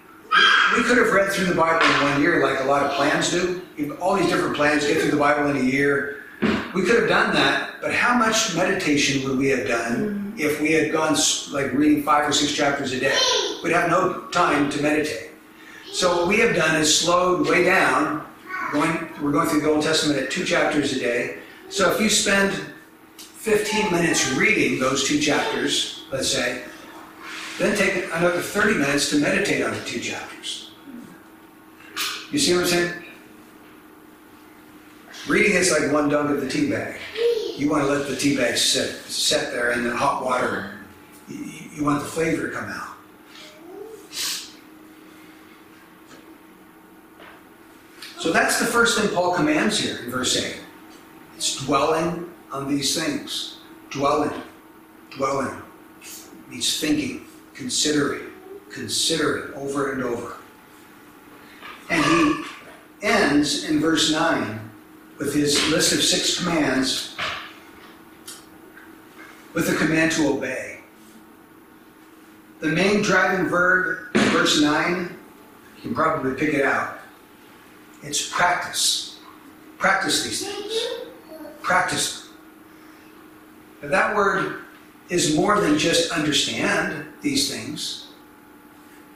We 0.75 0.83
could 0.83 0.99
have 0.99 1.13
read 1.13 1.33
through 1.33 1.47
the 1.47 1.55
Bible 1.55 1.87
in 1.87 2.03
one 2.03 2.21
year 2.21 2.43
like 2.43 2.61
a 2.61 2.65
lot 2.65 2.83
of 2.83 2.93
plans 2.93 3.31
do. 3.31 3.63
All 4.01 4.17
these 4.17 4.29
different 4.29 4.57
plans, 4.57 4.87
get 4.87 5.01
through 5.01 5.11
the 5.11 5.17
Bible 5.17 5.51
in 5.51 5.57
a 5.57 5.63
year. 5.63 6.25
We 6.75 6.83
could 6.83 7.01
have 7.01 7.09
done 7.09 7.35
that, 7.35 7.77
but 7.81 7.95
how 7.95 8.17
much 8.19 8.55
meditation 8.55 9.27
would 9.27 9.39
we 9.39 9.49
have 9.49 9.67
done 9.67 10.35
if 10.37 10.61
we 10.61 10.73
had 10.73 10.93
gone 10.93 11.17
like 11.51 11.73
reading 11.73 12.03
five 12.03 12.29
or 12.29 12.33
six 12.33 12.53
chapters 12.53 12.93
a 12.93 13.01
day? 13.01 13.17
We'd 13.63 13.73
have 13.73 13.89
no 13.89 14.23
time 14.29 14.69
to 14.71 14.83
meditate. 14.83 15.26
So 15.93 16.17
what 16.17 16.29
we 16.29 16.39
have 16.41 16.55
done 16.55 16.77
is 16.81 16.99
slowed 16.99 17.49
way 17.49 17.65
down. 17.65 18.27
Going, 18.73 19.09
we're 19.23 19.33
going 19.33 19.49
through 19.49 19.61
the 19.61 19.71
Old 19.71 19.83
Testament 19.83 20.21
at 20.21 20.31
two 20.31 20.45
chapters 20.45 20.93
a 20.93 20.99
day. 20.99 21.39
So 21.69 21.93
if 21.93 22.01
you 22.01 22.09
spend 22.09 22.53
15 23.17 23.93
minutes 23.93 24.33
reading 24.33 24.79
those 24.79 25.07
two 25.07 25.21
chapters, 25.21 26.05
let's 26.11 26.29
say, 26.29 26.63
then 27.59 27.77
take 27.77 28.07
another 28.13 28.41
30 28.41 28.75
minutes 28.75 29.11
to 29.11 29.19
meditate 29.19 29.63
on 29.63 29.73
the 29.73 29.81
two 29.85 30.01
chapters. 30.01 30.71
You 32.31 32.39
see 32.39 32.55
what 32.55 32.65
I'm 32.65 32.69
saying? 32.69 33.05
Reading 35.29 35.55
is 35.55 35.71
like 35.71 35.93
one 35.93 36.09
dunk 36.09 36.31
of 36.31 36.41
the 36.41 36.49
tea 36.49 36.69
bag. 36.69 37.01
You 37.57 37.71
want 37.71 37.85
to 37.85 37.89
let 37.89 38.07
the 38.07 38.17
tea 38.17 38.37
bag 38.37 38.57
sit, 38.57 38.95
sit 39.07 39.53
there 39.53 39.73
in 39.73 39.85
the 39.85 39.97
hot 39.97 40.25
water. 40.25 40.73
You, 41.29 41.39
you 41.75 41.85
want 41.85 42.01
the 42.01 42.09
flavor 42.09 42.49
to 42.49 42.55
come 42.55 42.69
out. 42.69 42.96
So 48.19 48.33
that's 48.33 48.59
the 48.59 48.67
first 48.67 48.99
thing 48.99 49.11
Paul 49.15 49.35
commands 49.35 49.79
here 49.79 49.99
in 49.99 50.11
verse 50.11 50.37
8. 50.37 50.59
It's 51.37 51.65
dwelling 51.65 52.33
on 52.51 52.69
these 52.69 52.99
things. 52.99 53.59
Dwelling. 53.91 54.43
Dwelling 55.11 55.63
means 56.49 56.81
thinking, 56.81 57.27
considering, 57.55 58.31
considering 58.71 59.53
over 59.55 59.93
and 59.93 60.03
over. 60.03 60.37
And 61.91 62.05
he 62.05 62.45
ends 63.03 63.65
in 63.65 63.81
verse 63.81 64.11
9 64.11 64.61
with 65.19 65.35
his 65.35 65.69
list 65.71 65.93
of 65.93 66.03
six 66.03 66.43
commands 66.43 67.17
with 69.53 69.69
the 69.69 69.77
command 69.77 70.13
to 70.13 70.29
obey. 70.29 70.81
The 72.61 72.69
main 72.69 73.03
driving 73.03 73.47
verb 73.47 74.13
verse 74.15 74.61
9, 74.61 75.17
you 75.77 75.83
can 75.83 75.95
probably 75.95 76.35
pick 76.35 76.55
it 76.55 76.65
out. 76.65 76.96
It's 78.07 78.31
practice. 78.31 79.19
Practice 79.79 80.23
these 80.23 80.47
things. 80.47 80.73
Practice. 81.61 82.29
But 83.81 83.91
that 83.91 84.15
word 84.15 84.63
is 85.09 85.35
more 85.35 85.61
than 85.61 85.77
just 85.77 86.13
understand 86.13 87.07
these 87.21 87.51
things. 87.51 88.07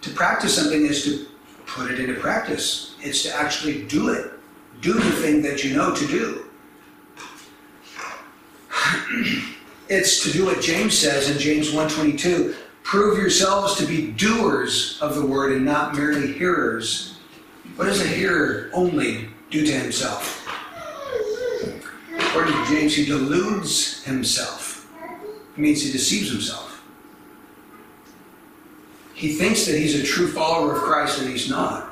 To 0.03 0.11
practice 0.11 0.57
something 0.57 0.85
is 0.85 1.05
to 1.05 1.27
put 1.67 1.91
it 1.91 2.01
into 2.01 2.15
practice. 2.15 2.97
It's 3.01 3.23
to 3.23 3.33
actually 3.35 3.85
do 3.85 4.09
it. 4.09 4.33
Do 4.81 4.95
the 4.95 5.13
thing 5.13 5.41
that 5.43 5.63
you 5.63 5.77
know 5.77 5.95
to 5.95 6.07
do. 6.09 6.47
it's 9.89 10.25
to 10.25 10.33
do 10.33 10.47
what 10.47 10.61
James 10.61 10.99
says 10.99 11.31
in 11.31 11.39
James 11.39 11.71
1:22, 11.71 12.57
prove 12.83 13.19
yourselves 13.19 13.77
to 13.77 13.87
be 13.87 14.11
doers 14.13 14.99
of 15.01 15.15
the 15.15 15.25
word 15.25 15.53
and 15.53 15.65
not 15.65 15.95
merely 15.95 16.33
hearers. 16.33 17.10
What 17.81 17.87
does 17.87 18.05
a 18.05 18.09
hearer 18.09 18.69
only 18.75 19.31
do 19.49 19.65
to 19.65 19.73
himself? 19.73 20.47
According 22.15 22.53
to 22.53 22.67
James, 22.67 22.95
he 22.95 23.07
deludes 23.07 24.05
himself. 24.05 24.87
It 25.57 25.59
means 25.59 25.81
he 25.81 25.91
deceives 25.91 26.31
himself. 26.31 26.85
He 29.15 29.33
thinks 29.33 29.65
that 29.65 29.79
he's 29.79 29.99
a 29.99 30.05
true 30.05 30.31
follower 30.31 30.75
of 30.75 30.83
Christ 30.83 31.23
and 31.23 31.31
he's 31.31 31.49
not. 31.49 31.89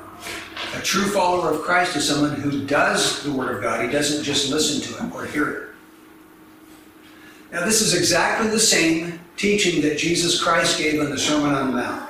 A 0.75 0.81
true 0.83 1.07
follower 1.07 1.55
of 1.55 1.61
Christ 1.61 1.95
is 1.95 2.07
someone 2.07 2.39
who 2.39 2.67
does 2.67 3.23
the 3.23 3.31
Word 3.31 3.55
of 3.55 3.63
God. 3.63 3.83
He 3.83 3.91
doesn't 3.91 4.23
just 4.23 4.51
listen 4.51 4.81
to 4.93 5.03
it 5.03 5.15
or 5.15 5.25
hear 5.25 5.49
it. 5.49 5.69
Now, 7.51 7.65
this 7.65 7.81
is 7.81 7.95
exactly 7.95 8.47
the 8.51 8.59
same 8.59 9.19
teaching 9.37 9.81
that 9.81 9.97
Jesus 9.97 10.39
Christ 10.39 10.77
gave 10.77 11.01
in 11.01 11.09
the 11.09 11.17
Sermon 11.17 11.55
on 11.55 11.71
the 11.71 11.77
Mount. 11.77 12.08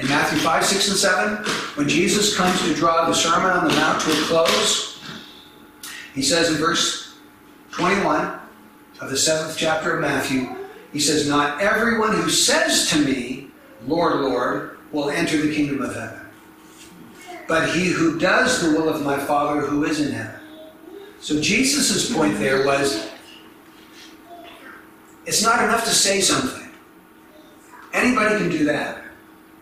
In 0.00 0.08
Matthew 0.08 0.38
5, 0.38 0.64
6, 0.64 0.88
and 0.88 0.96
7, 0.96 1.36
when 1.76 1.86
Jesus 1.86 2.34
comes 2.34 2.58
to 2.62 2.74
draw 2.74 3.06
the 3.06 3.14
Sermon 3.14 3.50
on 3.50 3.68
the 3.68 3.74
Mount 3.74 4.00
to 4.00 4.10
a 4.10 4.24
close, 4.24 4.98
he 6.14 6.22
says 6.22 6.50
in 6.50 6.56
verse 6.56 7.18
21 7.72 8.40
of 9.02 9.10
the 9.10 9.16
seventh 9.16 9.58
chapter 9.58 9.96
of 9.96 10.00
Matthew, 10.00 10.56
he 10.90 11.00
says, 11.00 11.28
Not 11.28 11.60
everyone 11.60 12.14
who 12.14 12.30
says 12.30 12.88
to 12.90 12.98
me, 13.04 13.48
Lord, 13.86 14.20
Lord, 14.20 14.78
will 14.90 15.10
enter 15.10 15.36
the 15.36 15.54
kingdom 15.54 15.82
of 15.82 15.94
heaven, 15.94 16.20
but 17.46 17.68
he 17.68 17.88
who 17.88 18.18
does 18.18 18.62
the 18.62 18.70
will 18.70 18.88
of 18.88 19.02
my 19.02 19.18
Father 19.18 19.60
who 19.60 19.84
is 19.84 20.00
in 20.00 20.12
heaven. 20.12 20.40
So 21.20 21.40
Jesus' 21.42 22.10
point 22.10 22.38
there 22.38 22.64
was 22.64 23.10
it's 25.26 25.42
not 25.42 25.62
enough 25.62 25.84
to 25.84 25.90
say 25.90 26.22
something. 26.22 26.70
Anybody 27.92 28.38
can 28.38 28.48
do 28.48 28.64
that. 28.64 29.04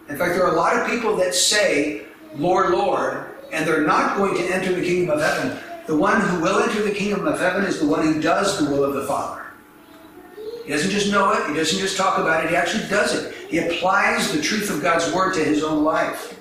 In 0.09 0.17
fact, 0.17 0.35
there 0.35 0.45
are 0.45 0.53
a 0.53 0.57
lot 0.57 0.77
of 0.77 0.89
people 0.89 1.17
that 1.17 1.35
say, 1.35 2.07
Lord, 2.35 2.71
Lord, 2.71 3.27
and 3.53 3.67
they're 3.67 3.87
not 3.87 4.17
going 4.17 4.35
to 4.37 4.55
enter 4.55 4.73
the 4.73 4.83
kingdom 4.83 5.11
of 5.11 5.21
heaven. 5.21 5.59
The 5.87 5.97
one 5.97 6.21
who 6.21 6.41
will 6.41 6.61
enter 6.61 6.83
the 6.83 6.91
kingdom 6.91 7.27
of 7.27 7.39
heaven 7.39 7.65
is 7.65 7.81
the 7.81 7.87
one 7.87 8.03
who 8.03 8.21
does 8.21 8.59
the 8.59 8.71
will 8.71 8.85
of 8.85 8.95
the 8.95 9.05
Father. 9.05 9.47
He 10.65 10.73
doesn't 10.73 10.91
just 10.91 11.11
know 11.11 11.33
it, 11.33 11.49
he 11.49 11.55
doesn't 11.55 11.79
just 11.79 11.97
talk 11.97 12.19
about 12.19 12.45
it, 12.45 12.51
he 12.51 12.57
actually 12.57 12.87
does 12.89 13.15
it. 13.15 13.35
He 13.49 13.59
applies 13.59 14.31
the 14.33 14.43
truth 14.43 14.71
of 14.71 14.83
God's 14.83 15.11
word 15.15 15.33
to 15.35 15.45
his 15.45 15.65
own 15.65 15.83
life. 15.83 16.39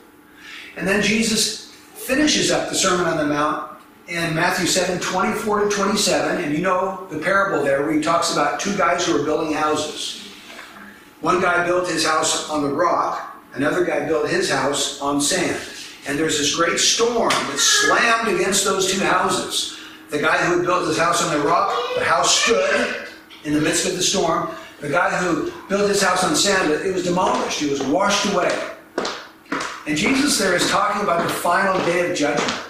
And 0.75 0.85
then 0.85 1.01
Jesus 1.01 1.73
finishes 1.73 2.51
up 2.51 2.69
the 2.69 2.75
Sermon 2.75 3.05
on 3.05 3.17
the 3.17 3.25
Mount 3.25 3.71
in 4.07 4.35
Matthew 4.35 4.67
7 4.67 4.99
24 4.99 5.69
to 5.69 5.69
27. 5.69 6.43
And 6.43 6.53
you 6.53 6.61
know 6.61 7.07
the 7.09 7.19
parable 7.19 7.63
there 7.63 7.83
where 7.83 7.93
he 7.93 8.01
talks 8.01 8.33
about 8.33 8.59
two 8.59 8.75
guys 8.77 9.05
who 9.05 9.19
are 9.19 9.23
building 9.23 9.53
houses. 9.53 10.27
One 11.21 11.41
guy 11.41 11.65
built 11.65 11.89
his 11.89 12.05
house 12.05 12.49
on 12.49 12.63
the 12.63 12.69
rock, 12.69 13.26
another 13.57 13.83
guy 13.83 14.05
built 14.05 14.29
his 14.29 14.49
house 14.49 15.01
on 15.01 15.19
sand. 15.19 15.59
And 16.07 16.17
there's 16.17 16.37
this 16.37 16.55
great 16.55 16.79
storm 16.79 17.29
that 17.29 17.57
slammed 17.57 18.39
against 18.39 18.63
those 18.63 18.91
two 18.91 19.03
houses. 19.03 19.77
The 20.09 20.19
guy 20.19 20.37
who 20.45 20.63
built 20.63 20.87
his 20.87 20.97
house 20.97 21.23
on 21.23 21.37
the 21.37 21.45
rock, 21.45 21.73
the 21.95 22.03
house 22.03 22.33
stood 22.33 23.07
in 23.43 23.53
the 23.53 23.59
midst 23.59 23.85
of 23.85 23.95
the 23.95 24.03
storm. 24.03 24.49
The 24.79 24.89
guy 24.89 25.09
who 25.17 25.51
built 25.67 25.89
his 25.89 26.01
house 26.01 26.23
on 26.23 26.35
sand, 26.35 26.71
it 26.71 26.93
was 26.93 27.03
demolished, 27.03 27.61
it 27.61 27.71
was 27.71 27.81
washed 27.83 28.31
away. 28.31 28.57
And 29.87 29.97
Jesus 29.97 30.37
there 30.37 30.55
is 30.55 30.69
talking 30.69 31.01
about 31.01 31.23
the 31.23 31.33
final 31.33 31.77
day 31.85 32.09
of 32.09 32.15
judgment. 32.15 32.63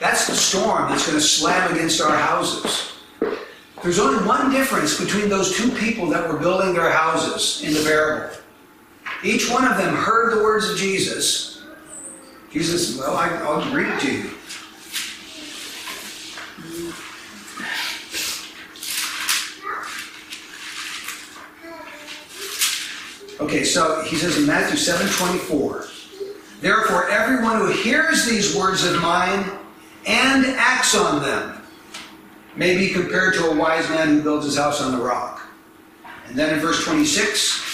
That's 0.00 0.26
the 0.26 0.34
storm 0.34 0.88
that's 0.88 1.06
going 1.06 1.18
to 1.18 1.24
slam 1.24 1.72
against 1.72 2.00
our 2.00 2.16
houses. 2.16 2.94
There's 3.82 3.98
only 3.98 4.26
one 4.26 4.50
difference 4.50 4.98
between 4.98 5.28
those 5.28 5.56
two 5.56 5.70
people 5.72 6.08
that 6.08 6.28
were 6.28 6.38
building 6.38 6.74
their 6.74 6.90
houses 6.90 7.62
in 7.62 7.74
the 7.74 7.88
parable. 7.88 8.39
Each 9.22 9.50
one 9.50 9.66
of 9.66 9.76
them 9.76 9.94
heard 9.94 10.32
the 10.36 10.42
words 10.42 10.70
of 10.70 10.76
Jesus. 10.76 11.62
Jesus, 12.50 12.98
well, 12.98 13.16
I, 13.16 13.28
I'll 13.28 13.74
read 13.74 13.88
it 13.88 14.00
to 14.00 14.12
you. 14.12 14.30
Okay, 23.40 23.64
so 23.64 24.02
he 24.02 24.16
says 24.16 24.38
in 24.38 24.46
Matthew 24.46 24.76
7 24.76 25.06
24, 25.08 25.86
Therefore, 26.60 27.08
everyone 27.08 27.58
who 27.58 27.72
hears 27.72 28.26
these 28.26 28.54
words 28.54 28.84
of 28.84 29.00
mine 29.00 29.50
and 30.06 30.44
acts 30.46 30.94
on 30.94 31.22
them 31.22 31.62
may 32.56 32.76
be 32.76 32.90
compared 32.90 33.34
to 33.34 33.46
a 33.46 33.56
wise 33.56 33.88
man 33.88 34.08
who 34.08 34.22
builds 34.22 34.44
his 34.44 34.56
house 34.56 34.82
on 34.82 34.92
the 34.92 35.02
rock. 35.02 35.40
And 36.26 36.38
then 36.38 36.52
in 36.52 36.60
verse 36.60 36.84
26, 36.84 37.69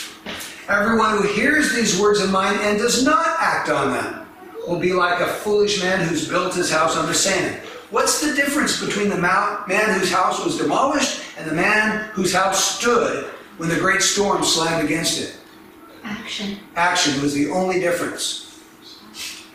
everyone 0.69 1.19
who 1.19 1.23
hears 1.29 1.75
these 1.75 2.01
words 2.01 2.21
of 2.21 2.31
mine 2.31 2.59
and 2.63 2.79
does 2.79 3.05
not 3.05 3.37
act 3.39 3.69
on 3.69 3.93
them 3.93 4.27
will 4.67 4.79
be 4.79 4.93
like 4.93 5.21
a 5.21 5.27
foolish 5.27 5.81
man 5.83 6.07
who's 6.07 6.29
built 6.29 6.55
his 6.55 6.71
house 6.71 6.97
on 6.97 7.07
the 7.07 7.15
sand. 7.15 7.61
What's 7.91 8.21
the 8.21 8.35
difference 8.35 8.85
between 8.85 9.09
the 9.09 9.17
man 9.17 9.99
whose 9.99 10.11
house 10.11 10.45
was 10.45 10.59
demolished 10.59 11.23
and 11.39 11.49
the 11.49 11.55
man 11.55 12.11
whose 12.11 12.33
house 12.35 12.79
stood 12.79 13.27
when 13.59 13.69
the 13.69 13.77
great 13.77 14.03
storm 14.03 14.43
slammed 14.43 14.85
against 14.85 15.21
it? 15.21 15.37
Action. 16.03 16.59
Action 16.75 17.23
was 17.23 17.33
the 17.33 17.49
only 17.51 17.79
difference. 17.79 18.61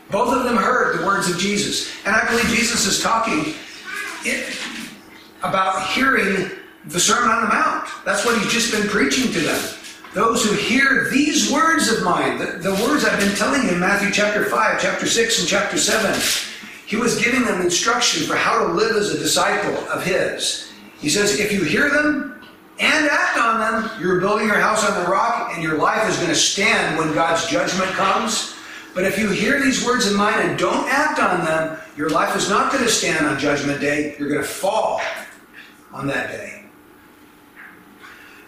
Both 0.10 0.34
of 0.34 0.44
them 0.44 0.56
heard 0.56 1.00
the 1.00 1.06
words 1.06 1.30
of 1.30 1.38
Jesus. 1.38 1.92
And 2.06 2.16
I 2.16 2.26
believe 2.28 2.46
Jesus 2.48 2.86
is 2.86 3.02
talking 3.02 3.54
about 5.44 5.88
hearing 5.88 6.52
the 6.86 7.00
Sermon 7.00 7.30
on 7.30 7.44
the 7.44 7.50
Mount. 7.50 7.90
That's 8.06 8.26
what 8.26 8.38
he's 8.42 8.52
just 8.52 8.72
been 8.72 8.88
preaching 8.88 9.32
to 9.34 9.40
them. 9.40 9.62
Those 10.14 10.44
who 10.44 10.54
hear 10.54 11.10
these 11.10 11.50
words 11.50 11.90
of 11.90 12.04
mine, 12.04 12.38
the, 12.38 12.46
the 12.58 12.74
words 12.86 13.06
I've 13.06 13.20
been 13.20 13.36
telling 13.36 13.64
you 13.64 13.70
in 13.70 13.80
Matthew 13.80 14.12
chapter 14.12 14.44
5, 14.44 14.82
chapter 14.82 15.08
6, 15.08 15.40
and 15.40 15.48
chapter 15.48 15.78
7, 15.78 16.20
he 16.86 16.98
was 16.98 17.24
giving 17.24 17.46
them 17.46 17.62
instruction 17.62 18.28
for 18.28 18.36
how 18.36 18.68
to 18.68 18.74
live 18.74 18.98
as 18.98 19.12
a 19.12 19.18
disciple 19.18 19.78
of 19.88 20.04
his. 20.04 20.74
He 21.00 21.08
says, 21.08 21.40
if 21.40 21.54
you 21.54 21.64
hear 21.64 21.90
them 21.90 22.44
and 22.80 23.08
act 23.10 23.38
on 23.38 23.60
them, 23.62 24.02
you're 24.02 24.20
building 24.20 24.48
your 24.48 24.60
house 24.60 24.84
on 24.84 25.02
the 25.02 25.10
rock, 25.10 25.54
and 25.54 25.64
your 25.64 25.78
life 25.78 26.10
is 26.10 26.18
going 26.18 26.30
to 26.30 26.36
stand 26.36 26.98
when 26.98 27.14
God's 27.14 27.48
judgment 27.48 27.90
comes. 27.92 28.54
But 28.94 29.06
if 29.06 29.18
you 29.18 29.30
hear 29.30 29.64
these 29.64 29.86
words 29.86 30.08
of 30.08 30.18
mine 30.18 30.46
and 30.46 30.60
don't 30.60 30.90
act 30.90 31.20
on 31.20 31.46
them, 31.46 31.80
your 31.96 32.10
life 32.10 32.36
is 32.36 32.50
not 32.50 32.74
going 32.74 32.84
to 32.84 32.90
stand 32.90 33.26
on 33.26 33.40
Judgment 33.40 33.80
Day. 33.80 34.16
You're 34.20 34.28
going 34.28 34.42
to 34.42 34.48
fall 34.48 35.00
on 35.94 36.08
that 36.08 36.32
day. 36.32 36.61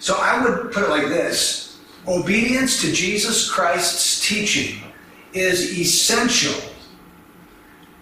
So 0.03 0.17
I 0.19 0.43
would 0.43 0.73
put 0.73 0.83
it 0.83 0.89
like 0.89 1.07
this 1.07 1.79
obedience 2.09 2.81
to 2.81 2.91
Jesus 2.91 3.49
Christ's 3.49 4.27
teaching 4.27 4.81
is 5.31 5.79
essential, 5.79 6.61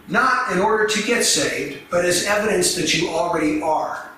not 0.08 0.52
in 0.52 0.58
order 0.58 0.88
to 0.88 1.04
get 1.04 1.24
saved, 1.24 1.78
but 1.92 2.04
as 2.04 2.26
evidence 2.26 2.74
that 2.74 2.92
you 2.98 3.10
already 3.10 3.62
are. 3.62 4.10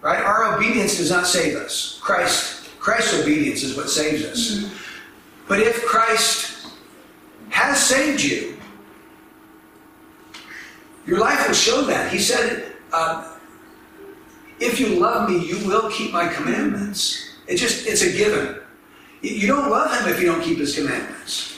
Right? 0.00 0.24
Our 0.24 0.56
obedience 0.56 0.96
does 0.96 1.10
not 1.10 1.26
save 1.26 1.56
us. 1.56 1.98
Christ, 2.00 2.70
Christ's 2.78 3.20
obedience 3.20 3.62
is 3.62 3.76
what 3.76 3.90
saves 3.90 4.24
us. 4.24 4.52
Mm-hmm. 4.52 4.74
But 5.48 5.60
if 5.60 5.84
Christ 5.84 6.68
has 7.50 7.78
saved 7.78 8.24
you, 8.24 8.56
your 11.06 11.18
life 11.18 11.46
will 11.46 11.54
show 11.54 11.82
that. 11.82 12.10
He 12.10 12.18
said, 12.18 12.72
uh, 12.90 13.35
if 14.60 14.80
you 14.80 15.00
love 15.00 15.28
me, 15.28 15.46
you 15.46 15.66
will 15.66 15.90
keep 15.90 16.12
my 16.12 16.28
commandments. 16.28 17.36
It 17.46 17.56
just, 17.56 17.86
it's 17.86 18.02
a 18.02 18.12
given. 18.12 18.60
You 19.22 19.46
don't 19.46 19.70
love 19.70 19.98
him 19.98 20.12
if 20.12 20.20
you 20.20 20.26
don't 20.26 20.42
keep 20.42 20.58
his 20.58 20.74
commandments. 20.74 21.56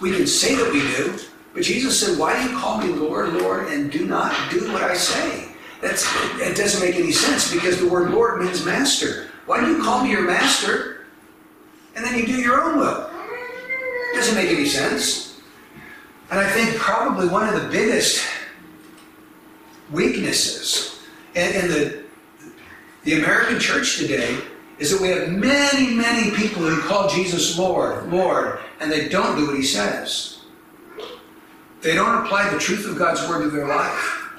We 0.00 0.12
can 0.12 0.26
say 0.26 0.54
that 0.54 0.72
we 0.72 0.80
do, 0.80 1.18
but 1.54 1.62
Jesus 1.62 1.98
said, 1.98 2.18
Why 2.18 2.40
do 2.40 2.50
you 2.50 2.56
call 2.56 2.78
me 2.78 2.92
Lord, 2.92 3.32
Lord, 3.34 3.68
and 3.68 3.90
do 3.90 4.06
not 4.06 4.34
do 4.50 4.72
what 4.72 4.82
I 4.82 4.94
say? 4.94 5.48
That's, 5.80 6.06
it 6.40 6.56
doesn't 6.56 6.80
make 6.80 6.96
any 6.96 7.12
sense 7.12 7.52
because 7.52 7.80
the 7.80 7.88
word 7.88 8.10
Lord 8.10 8.42
means 8.42 8.64
master. 8.64 9.28
Why 9.46 9.60
do 9.60 9.68
you 9.68 9.82
call 9.82 10.04
me 10.04 10.10
your 10.10 10.26
master 10.26 11.06
and 11.96 12.04
then 12.04 12.18
you 12.18 12.26
do 12.26 12.36
your 12.36 12.60
own 12.60 12.78
will? 12.78 13.10
It 14.12 14.16
doesn't 14.16 14.34
make 14.34 14.50
any 14.50 14.66
sense. 14.66 15.40
And 16.30 16.38
I 16.38 16.50
think 16.50 16.76
probably 16.76 17.28
one 17.28 17.48
of 17.48 17.60
the 17.60 17.68
biggest 17.68 18.24
weaknesses 19.90 21.00
in, 21.34 21.54
in 21.54 21.68
the, 21.68 22.04
the 23.04 23.14
American 23.14 23.58
church 23.58 23.98
today 23.98 24.38
is 24.78 24.92
that 24.92 25.00
we 25.00 25.08
have 25.08 25.28
many, 25.30 25.94
many 25.94 26.30
people 26.36 26.62
who 26.62 26.80
call 26.82 27.08
Jesus 27.08 27.58
Lord, 27.58 28.10
Lord, 28.12 28.60
and 28.80 28.90
they 28.90 29.08
don't 29.08 29.36
do 29.36 29.46
what 29.46 29.56
he 29.56 29.62
says. 29.62 30.40
They 31.80 31.94
don't 31.94 32.24
apply 32.24 32.50
the 32.50 32.58
truth 32.58 32.86
of 32.86 32.98
God's 32.98 33.26
word 33.28 33.42
to 33.42 33.50
their 33.50 33.66
life. 33.66 34.32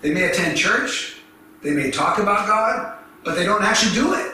They 0.00 0.12
may 0.12 0.24
attend 0.24 0.56
church, 0.56 1.16
they 1.62 1.70
may 1.70 1.90
talk 1.90 2.18
about 2.18 2.46
God, 2.46 2.98
but 3.24 3.34
they 3.34 3.44
don't 3.44 3.62
actually 3.62 3.94
do 3.94 4.14
it. 4.14 4.32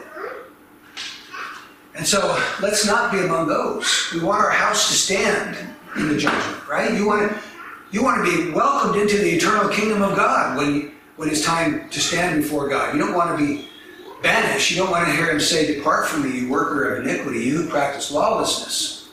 And 1.95 2.07
so 2.07 2.41
let's 2.63 2.87
not 2.87 3.11
be 3.11 3.19
among 3.19 3.49
those. 3.49 4.11
We 4.15 4.21
want 4.21 4.43
our 4.43 4.51
house 4.51 4.89
to 4.89 4.95
stand 4.95 5.57
in 5.97 6.09
the 6.09 6.17
judgment, 6.17 6.69
right? 6.69 6.95
You 6.95 7.07
want 7.07 7.29
to, 7.29 7.43
you 7.91 8.03
want 8.03 8.25
to 8.25 8.37
be 8.37 8.51
welcomed 8.53 9.01
into 9.01 9.17
the 9.17 9.31
eternal 9.31 9.69
kingdom 9.69 10.03
of 10.03 10.17
God 10.17 10.57
when, 10.57 10.93
when 11.17 11.29
it's 11.29 11.45
time 11.45 11.89
to 11.91 12.01
stand 12.01 12.43
before 12.43 12.69
God. 12.69 12.95
You 12.95 13.01
don't 13.01 13.15
want 13.15 13.39
to 13.39 13.45
be 13.45 13.69
banished. 14.23 14.71
You 14.71 14.77
don't 14.79 14.91
want 14.91 15.07
to 15.07 15.13
hear 15.13 15.31
him 15.31 15.41
say, 15.41 15.75
Depart 15.75 16.07
from 16.07 16.23
me, 16.23 16.41
you 16.41 16.51
worker 16.51 16.95
of 16.95 17.07
iniquity, 17.07 17.41
you 17.41 17.63
who 17.63 17.69
practice 17.69 18.11
lawlessness. 18.11 19.09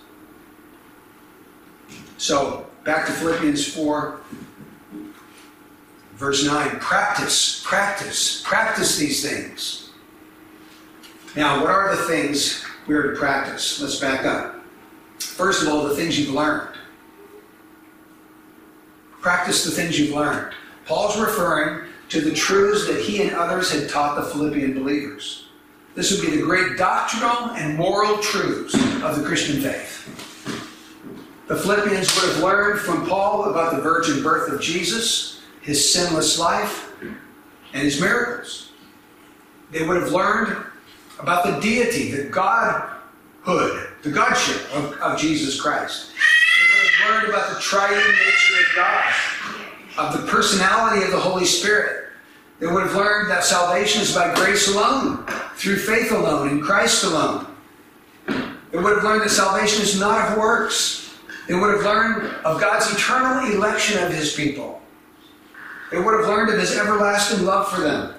So, 2.18 2.66
back 2.84 3.06
to 3.06 3.12
Philippians 3.12 3.74
4, 3.74 4.20
verse 6.16 6.46
9. 6.46 6.80
Practice, 6.80 7.64
practice, 7.64 8.42
practice 8.46 8.98
these 8.98 9.28
things. 9.28 9.92
Now, 11.36 11.62
what 11.62 11.70
are 11.70 11.96
the 11.96 12.04
things 12.04 12.66
we 12.88 12.96
are 12.96 13.12
to 13.12 13.20
practice? 13.20 13.82
Let's 13.82 14.00
back 14.00 14.26
up. 14.26 14.62
First 15.20 15.64
of 15.64 15.70
all, 15.70 15.84
the 15.84 15.96
things 15.96 16.18
you've 16.18 16.34
learned. 16.34 16.75
Practice 19.26 19.66
the 19.66 19.72
things 19.72 20.00
you've 20.00 20.14
learned. 20.14 20.54
Paul's 20.86 21.20
referring 21.20 21.90
to 22.10 22.22
the 22.22 22.32
truths 22.32 22.86
that 22.86 23.02
he 23.02 23.24
and 23.24 23.36
others 23.36 23.72
had 23.72 23.90
taught 23.90 24.18
the 24.18 24.22
Philippian 24.22 24.76
believers. 24.76 25.48
This 25.96 26.12
would 26.12 26.30
be 26.30 26.38
the 26.38 26.44
great 26.44 26.78
doctrinal 26.78 27.50
and 27.56 27.76
moral 27.76 28.20
truths 28.20 28.76
of 28.76 29.18
the 29.18 29.24
Christian 29.26 29.62
faith. 29.62 30.06
The 31.48 31.56
Philippians 31.56 32.16
would 32.16 32.34
have 32.34 32.44
learned 32.44 32.80
from 32.82 33.08
Paul 33.08 33.46
about 33.46 33.76
the 33.76 33.82
virgin 33.82 34.22
birth 34.22 34.54
of 34.54 34.62
Jesus, 34.62 35.42
his 35.60 35.92
sinless 35.92 36.38
life, 36.38 36.94
and 37.02 37.82
his 37.82 38.00
miracles. 38.00 38.74
They 39.72 39.88
would 39.88 40.00
have 40.00 40.12
learned 40.12 40.56
about 41.18 41.46
the 41.46 41.60
deity, 41.62 42.12
the 42.12 42.30
godhood, 42.30 43.90
the 44.04 44.12
godship 44.12 44.72
of, 44.76 44.94
of 45.00 45.20
Jesus 45.20 45.60
Christ. 45.60 46.12
Learned 47.10 47.30
about 47.30 47.54
the 47.54 47.60
triune 47.60 47.98
nature 47.98 48.56
of 48.60 48.76
God, 48.76 49.14
of 49.98 50.22
the 50.22 50.28
personality 50.28 51.06
of 51.06 51.12
the 51.12 51.20
Holy 51.20 51.46
Spirit. 51.46 52.10
They 52.60 52.66
would 52.66 52.82
have 52.82 52.96
learned 52.96 53.30
that 53.30 53.44
salvation 53.44 54.02
is 54.02 54.16
by 54.16 54.34
grace 54.34 54.74
alone, 54.74 55.24
through 55.56 55.76
faith 55.78 56.12
alone, 56.12 56.50
in 56.50 56.62
Christ 56.62 57.04
alone. 57.04 57.46
They 58.28 58.80
would 58.80 58.96
have 58.96 59.04
learned 59.04 59.22
that 59.22 59.30
salvation 59.30 59.84
is 59.84 60.00
not 60.00 60.32
of 60.32 60.38
works. 60.38 61.16
They 61.48 61.54
would 61.54 61.76
have 61.76 61.84
learned 61.84 62.34
of 62.44 62.60
God's 62.60 62.92
eternal 62.92 63.54
election 63.54 64.04
of 64.04 64.12
his 64.12 64.34
people. 64.34 64.82
They 65.92 66.00
would 66.00 66.20
have 66.20 66.28
learned 66.28 66.52
of 66.54 66.60
his 66.60 66.76
everlasting 66.76 67.46
love 67.46 67.70
for 67.70 67.82
them. 67.82 68.16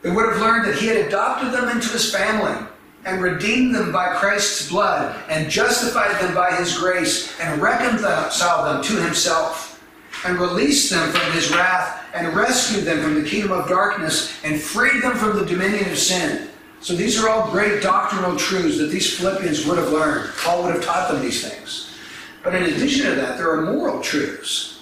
They 0.00 0.10
would 0.10 0.32
have 0.32 0.40
learned 0.40 0.66
that 0.66 0.76
he 0.76 0.86
had 0.86 0.96
adopted 0.96 1.52
them 1.52 1.68
into 1.68 1.88
his 1.90 2.10
family 2.10 2.66
and 3.04 3.22
redeemed 3.22 3.74
them 3.74 3.92
by 3.92 4.14
Christ's 4.14 4.68
blood 4.68 5.16
and 5.28 5.50
justified 5.50 6.20
them 6.20 6.34
by 6.34 6.54
his 6.56 6.76
grace 6.76 7.38
and 7.40 7.60
reconciled 7.60 8.66
them 8.66 8.82
to 8.84 9.02
himself 9.02 9.82
and 10.24 10.38
released 10.38 10.90
them 10.90 11.10
from 11.10 11.32
his 11.32 11.50
wrath 11.50 12.04
and 12.14 12.34
rescued 12.36 12.84
them 12.84 13.02
from 13.02 13.14
the 13.14 13.28
kingdom 13.28 13.52
of 13.52 13.68
darkness 13.68 14.38
and 14.44 14.60
freed 14.60 15.02
them 15.02 15.16
from 15.16 15.36
the 15.38 15.46
dominion 15.46 15.90
of 15.90 15.98
sin. 15.98 16.48
So 16.80 16.94
these 16.94 17.22
are 17.22 17.28
all 17.28 17.50
great 17.50 17.82
doctrinal 17.82 18.36
truths 18.36 18.78
that 18.78 18.90
these 18.90 19.16
Philippians 19.18 19.66
would 19.66 19.78
have 19.78 19.90
learned. 19.90 20.30
Paul 20.38 20.64
would 20.64 20.74
have 20.74 20.84
taught 20.84 21.10
them 21.10 21.22
these 21.22 21.46
things. 21.46 21.94
But 22.42 22.54
in 22.54 22.64
addition 22.64 23.06
to 23.06 23.14
that, 23.16 23.36
there 23.36 23.50
are 23.50 23.62
moral 23.62 24.00
truths 24.00 24.80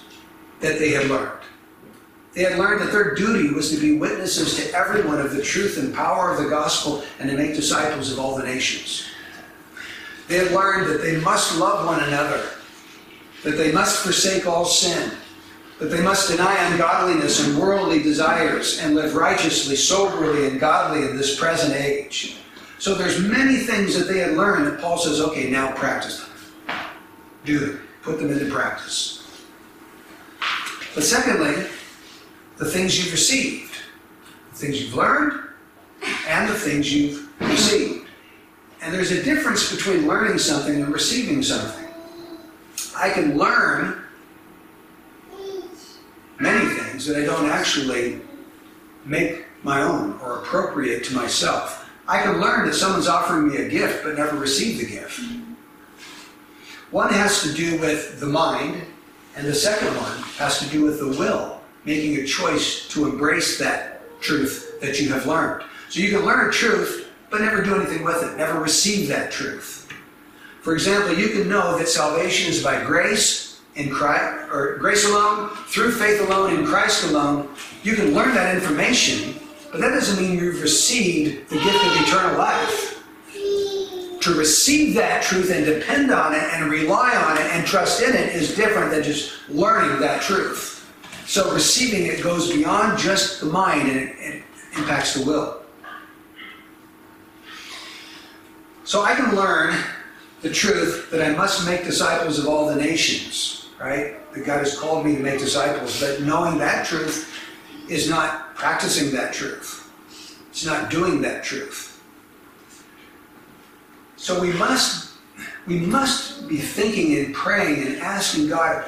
that 0.61 0.79
they 0.79 0.91
had 0.91 1.07
learned. 1.07 1.38
They 2.33 2.43
had 2.43 2.59
learned 2.59 2.81
that 2.81 2.91
their 2.91 3.15
duty 3.15 3.49
was 3.53 3.71
to 3.71 3.79
be 3.79 3.97
witnesses 3.97 4.55
to 4.57 4.73
everyone 4.77 5.19
of 5.19 5.35
the 5.35 5.41
truth 5.41 5.77
and 5.77 5.93
power 5.93 6.31
of 6.31 6.41
the 6.41 6.49
gospel 6.49 7.03
and 7.19 7.29
to 7.29 7.35
make 7.35 7.55
disciples 7.55 8.11
of 8.11 8.19
all 8.19 8.37
the 8.37 8.43
nations. 8.43 9.07
They 10.27 10.37
had 10.37 10.51
learned 10.51 10.87
that 10.89 11.01
they 11.01 11.19
must 11.19 11.57
love 11.57 11.87
one 11.87 12.03
another, 12.03 12.49
that 13.43 13.57
they 13.57 13.71
must 13.71 14.03
forsake 14.03 14.45
all 14.45 14.63
sin, 14.63 15.11
that 15.79 15.87
they 15.87 16.03
must 16.03 16.29
deny 16.29 16.55
ungodliness 16.71 17.45
and 17.45 17.57
worldly 17.57 18.03
desires 18.03 18.79
and 18.79 18.93
live 18.93 19.15
righteously, 19.15 19.75
soberly, 19.75 20.47
and 20.47 20.59
godly 20.59 21.09
in 21.09 21.17
this 21.17 21.39
present 21.39 21.73
age. 21.73 22.37
So 22.77 22.93
there's 22.93 23.19
many 23.19 23.57
things 23.57 23.97
that 23.97 24.07
they 24.11 24.19
had 24.19 24.37
learned 24.37 24.67
that 24.67 24.79
Paul 24.79 24.97
says, 24.97 25.19
okay, 25.19 25.49
now 25.49 25.71
practice 25.73 26.19
them. 26.19 26.77
Do 27.43 27.59
them. 27.59 27.87
Put 28.03 28.19
them 28.19 28.31
into 28.31 28.53
practice. 28.53 29.27
But 30.93 31.03
secondly, 31.03 31.65
the 32.59 32.65
things 32.65 32.97
you've 32.99 33.11
received, 33.13 33.73
the 34.51 34.55
things 34.57 34.81
you've 34.81 34.93
learned, 34.93 35.41
and 36.27 36.49
the 36.49 36.53
things 36.53 36.93
you've 36.93 37.29
received. 37.41 38.07
And 38.81 38.93
there's 38.93 39.11
a 39.11 39.23
difference 39.23 39.73
between 39.73 40.07
learning 40.07 40.37
something 40.37 40.81
and 40.81 40.93
receiving 40.93 41.41
something. 41.41 41.87
I 42.95 43.09
can 43.11 43.37
learn 43.37 44.03
many 46.39 46.65
things 46.75 47.05
that 47.05 47.21
I 47.21 47.25
don't 47.25 47.49
actually 47.49 48.21
make 49.05 49.45
my 49.63 49.81
own 49.81 50.19
or 50.21 50.39
appropriate 50.39 51.03
to 51.05 51.15
myself. 51.15 51.89
I 52.07 52.21
can 52.21 52.41
learn 52.41 52.67
that 52.67 52.73
someone's 52.73 53.07
offering 53.07 53.49
me 53.49 53.57
a 53.57 53.69
gift 53.69 54.03
but 54.03 54.17
never 54.17 54.37
receive 54.37 54.79
the 54.79 54.85
gift. 54.85 55.21
One 56.91 57.13
has 57.13 57.41
to 57.43 57.53
do 57.53 57.79
with 57.79 58.19
the 58.19 58.25
mind, 58.25 58.81
and 59.35 59.45
the 59.47 59.53
second 59.53 59.95
one 59.95 60.17
has 60.37 60.59
to 60.59 60.65
do 60.69 60.83
with 60.83 60.99
the 60.99 61.07
will, 61.07 61.58
making 61.89 62.17
a 62.17 62.23
choice 62.23 62.87
to 62.87 63.09
embrace 63.09 63.57
that 63.57 64.21
truth 64.21 64.79
that 64.79 65.01
you 65.01 65.11
have 65.11 65.25
learned. 65.25 65.63
So 65.89 65.99
you 65.99 66.15
can 66.15 66.23
learn 66.23 66.47
a 66.47 66.51
truth 66.51 67.09
but 67.31 67.41
never 67.41 67.63
do 67.63 67.75
anything 67.75 68.03
with 68.03 68.23
it, 68.23 68.37
never 68.37 68.59
receive 68.59 69.07
that 69.07 69.31
truth. 69.31 69.91
For 70.61 70.73
example, 70.75 71.17
you 71.17 71.29
can 71.29 71.49
know 71.49 71.79
that 71.79 71.87
salvation 71.87 72.51
is 72.51 72.63
by 72.63 72.83
grace 72.83 73.59
in 73.75 73.89
Christ, 73.89 74.51
or 74.51 74.77
grace 74.77 75.07
alone, 75.07 75.49
through 75.67 75.91
faith 75.91 76.21
alone, 76.27 76.59
in 76.59 76.65
Christ 76.65 77.05
alone. 77.05 77.49
You 77.81 77.95
can 77.95 78.13
learn 78.13 78.35
that 78.35 78.53
information, 78.53 79.39
but 79.71 79.81
that 79.81 79.89
doesn't 79.89 80.21
mean 80.21 80.37
you've 80.37 80.61
received 80.61 81.49
the 81.49 81.55
gift 81.55 81.85
of 81.85 82.07
eternal 82.07 82.37
life. 82.37 83.03
To 84.21 84.33
receive 84.35 84.93
that 84.95 85.23
truth 85.23 85.49
and 85.49 85.65
depend 85.65 86.11
on 86.11 86.35
it 86.35 86.43
and 86.53 86.69
rely 86.69 87.15
on 87.15 87.37
it 87.37 87.49
and 87.51 87.65
trust 87.65 88.03
in 88.03 88.13
it 88.13 88.35
is 88.35 88.55
different 88.55 88.91
than 88.91 89.01
just 89.01 89.31
learning 89.49 89.99
that 90.01 90.21
truth. 90.21 90.78
So 91.29 91.53
receiving 91.53 92.07
it 92.07 92.23
goes 92.23 92.51
beyond 92.51 92.97
just 92.97 93.39
the 93.39 93.45
mind 93.45 93.87
and 93.87 93.99
it, 93.99 94.15
it 94.17 94.43
impacts 94.75 95.13
the 95.13 95.23
will. 95.23 95.61
So 98.83 99.03
I 99.03 99.13
can 99.13 99.35
learn 99.35 99.79
the 100.41 100.49
truth 100.49 101.11
that 101.11 101.21
I 101.21 101.35
must 101.35 101.67
make 101.67 101.83
disciples 101.83 102.39
of 102.39 102.47
all 102.47 102.67
the 102.67 102.75
nations, 102.75 103.69
right? 103.79 104.15
That 104.33 104.43
God 104.43 104.57
has 104.57 104.79
called 104.79 105.05
me 105.05 105.17
to 105.17 105.21
make 105.21 105.37
disciples. 105.37 106.01
But 106.01 106.21
knowing 106.21 106.57
that 106.57 106.87
truth 106.87 107.31
is 107.87 108.09
not 108.09 108.55
practicing 108.55 109.11
that 109.11 109.31
truth, 109.31 109.87
it's 110.49 110.65
not 110.65 110.89
doing 110.89 111.21
that 111.21 111.43
truth. 111.43 112.01
So 114.15 114.41
we 114.41 114.51
must 114.53 115.13
we 115.67 115.77
must 115.77 116.47
be 116.47 116.57
thinking 116.57 117.23
and 117.23 117.35
praying 117.35 117.85
and 117.85 117.97
asking 117.97 118.47
God 118.47 118.83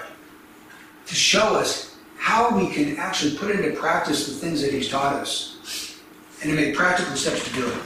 to 1.05 1.13
show 1.13 1.53
us 1.55 1.90
how 2.21 2.55
we 2.55 2.71
can 2.71 2.97
actually 2.97 3.35
put 3.35 3.49
into 3.49 3.71
practice 3.71 4.27
the 4.27 4.33
things 4.33 4.61
that 4.61 4.71
He's 4.71 4.87
taught 4.87 5.15
us 5.15 5.97
and 6.43 6.51
to 6.51 6.55
make 6.55 6.75
practical 6.75 7.15
steps 7.15 7.43
to 7.43 7.53
do 7.55 7.67
it. 7.67 7.77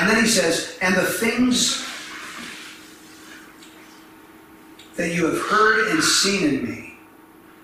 And 0.00 0.10
then 0.10 0.20
he 0.20 0.28
says, 0.28 0.76
and 0.82 0.92
the 0.96 1.04
things 1.04 1.88
that 4.96 5.14
you 5.14 5.26
have 5.26 5.40
heard 5.46 5.92
and 5.92 6.02
seen 6.02 6.48
in 6.48 6.68
me, 6.68 6.94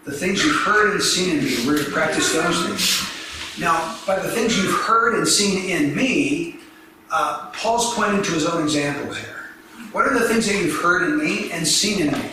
the 0.04 0.12
things 0.12 0.44
you've 0.44 0.62
heard 0.62 0.92
and 0.92 1.02
seen 1.02 1.38
in 1.38 1.44
me, 1.44 1.66
we're 1.66 1.82
to 1.82 1.90
practice 1.90 2.32
those 2.32 2.66
things. 2.66 3.60
Now, 3.60 3.98
by 4.06 4.16
the 4.20 4.30
things 4.30 4.56
you've 4.56 4.80
heard 4.82 5.16
and 5.16 5.26
seen 5.26 5.70
in 5.70 5.94
me, 5.94 6.60
uh, 7.10 7.50
Paul's 7.52 7.94
pointing 7.94 8.22
to 8.22 8.30
his 8.30 8.46
own 8.46 8.62
examples 8.62 9.18
here. 9.18 9.50
What 9.90 10.06
are 10.06 10.16
the 10.16 10.28
things 10.28 10.46
that 10.46 10.54
you've 10.54 10.80
heard 10.80 11.02
in 11.02 11.18
me 11.18 11.50
and 11.50 11.66
seen 11.66 12.06
in 12.06 12.12
me? 12.12 12.30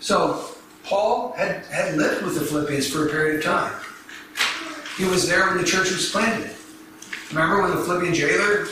So, 0.00 0.49
Paul 0.90 1.34
had, 1.36 1.64
had 1.66 1.96
lived 1.96 2.24
with 2.24 2.34
the 2.34 2.44
Philippians 2.44 2.90
for 2.90 3.06
a 3.06 3.10
period 3.10 3.36
of 3.36 3.44
time. 3.44 3.72
He 4.96 5.04
was 5.04 5.28
there 5.28 5.46
when 5.46 5.58
the 5.58 5.64
church 5.64 5.88
was 5.92 6.10
planted. 6.10 6.50
Remember 7.28 7.62
when 7.62 7.70
the 7.70 7.84
Philippian 7.84 8.12
jailer 8.12 8.66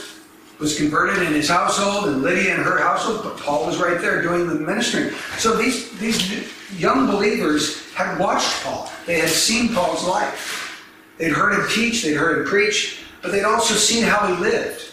was 0.59 0.77
converted 0.77 1.25
in 1.25 1.31
his 1.31 1.47
household 1.47 2.09
and 2.09 2.21
Lydia 2.21 2.55
in 2.55 2.61
her 2.61 2.77
household? 2.77 3.21
But 3.23 3.37
Paul 3.37 3.65
was 3.65 3.77
right 3.77 4.01
there 4.01 4.21
doing 4.21 4.47
the 4.47 4.55
ministry. 4.55 5.11
So 5.37 5.55
these, 5.55 5.97
these 5.97 6.51
young 6.77 7.07
believers 7.07 7.89
had 7.93 8.19
watched 8.19 8.63
Paul. 8.63 8.91
They 9.05 9.17
had 9.17 9.29
seen 9.29 9.73
Paul's 9.73 10.05
life. 10.05 10.85
They'd 11.17 11.31
heard 11.31 11.53
him 11.53 11.69
teach, 11.69 12.03
they'd 12.03 12.15
heard 12.15 12.39
him 12.39 12.45
preach, 12.47 12.99
but 13.21 13.31
they'd 13.31 13.45
also 13.45 13.75
seen 13.75 14.03
how 14.03 14.27
he 14.27 14.41
lived. 14.41 14.91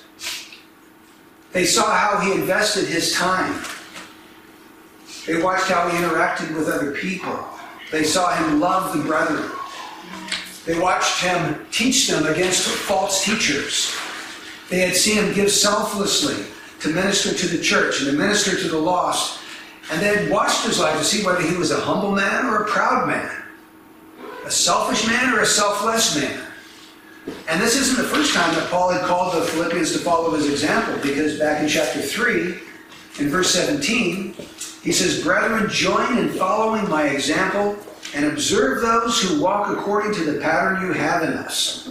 They 1.51 1.65
saw 1.65 1.93
how 1.93 2.21
he 2.21 2.41
invested 2.41 2.87
his 2.87 3.13
time. 3.15 3.65
They 5.27 5.43
watched 5.43 5.67
how 5.67 5.89
he 5.89 5.99
interacted 5.99 6.57
with 6.57 6.69
other 6.69 6.93
people. 6.93 7.37
They 7.91 8.05
saw 8.05 8.35
him 8.37 8.61
love 8.61 8.97
the 8.97 9.03
brethren. 9.05 9.51
They 10.65 10.79
watched 10.79 11.23
him 11.23 11.67
teach 11.71 12.09
them 12.09 12.27
against 12.27 12.63
false 12.67 13.25
teachers. 13.25 13.95
They 14.71 14.81
had 14.81 14.97
seen 14.97 15.17
him 15.17 15.35
give 15.35 15.51
selflessly 15.51 16.45
to 16.81 16.89
minister 16.89 17.35
to 17.35 17.47
the 17.47 17.63
church 17.63 18.01
and 18.01 18.11
to 18.11 18.17
minister 18.17 18.57
to 18.61 18.69
the 18.69 18.79
lost. 18.79 19.41
And 19.91 20.01
they 20.01 20.17
had 20.17 20.31
watched 20.31 20.65
his 20.65 20.79
life 20.81 20.99
to 20.99 21.05
see 21.05 21.25
whether 21.25 21.43
he 21.43 21.57
was 21.57 21.71
a 21.71 21.81
humble 21.81 22.13
man 22.13 22.47
or 22.47 22.63
a 22.63 22.67
proud 22.67 23.07
man, 23.07 23.31
a 24.45 24.51
selfish 24.51 25.07
man 25.07 25.33
or 25.33 25.41
a 25.41 25.47
selfless 25.47 26.17
man. 26.21 26.41
And 27.49 27.61
this 27.61 27.77
isn't 27.77 27.97
the 27.97 28.09
first 28.09 28.35
time 28.35 28.55
that 28.55 28.69
Paul 28.71 28.91
had 28.91 29.03
called 29.03 29.35
the 29.35 29.47
Philippians 29.47 29.93
to 29.93 29.99
follow 29.99 30.31
his 30.35 30.49
example, 30.51 30.97
because 31.03 31.39
back 31.39 31.63
in 31.63 31.69
chapter 31.69 32.01
3, 32.01 32.59
in 33.19 33.29
verse 33.29 33.51
17, 33.51 34.35
he 34.87 34.93
says, 34.93 35.21
Brethren, 35.21 35.69
join 35.69 36.17
in 36.17 36.29
following 36.29 36.89
my 36.89 37.09
example 37.09 37.77
and 38.15 38.25
observe 38.25 38.81
those 38.81 39.21
who 39.21 39.43
walk 39.43 39.77
according 39.77 40.15
to 40.15 40.23
the 40.31 40.41
pattern 40.41 40.87
you 40.87 40.93
have 40.93 41.25
in 41.25 41.31
us. 41.31 41.91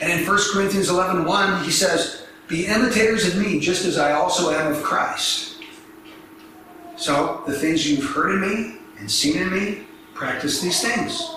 And 0.00 0.12
in 0.12 0.24
1 0.24 0.38
Corinthians 0.52 0.88
11 0.88 1.24
1, 1.24 1.64
he 1.64 1.72
says, 1.72 2.26
Be 2.46 2.66
imitators 2.66 3.26
of 3.26 3.42
me, 3.42 3.58
just 3.58 3.84
as 3.86 3.98
I 3.98 4.12
also 4.12 4.52
am 4.52 4.70
of 4.70 4.84
Christ. 4.84 5.64
So, 6.94 7.42
the 7.44 7.58
things 7.58 7.90
you've 7.90 8.08
heard 8.08 8.36
in 8.36 8.40
me 8.40 8.76
and 9.00 9.10
seen 9.10 9.36
in 9.36 9.52
me, 9.52 9.84
practice 10.14 10.60
these 10.60 10.80
things. 10.80 11.28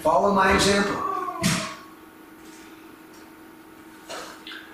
Follow 0.00 0.34
my 0.34 0.52
example. 0.52 1.00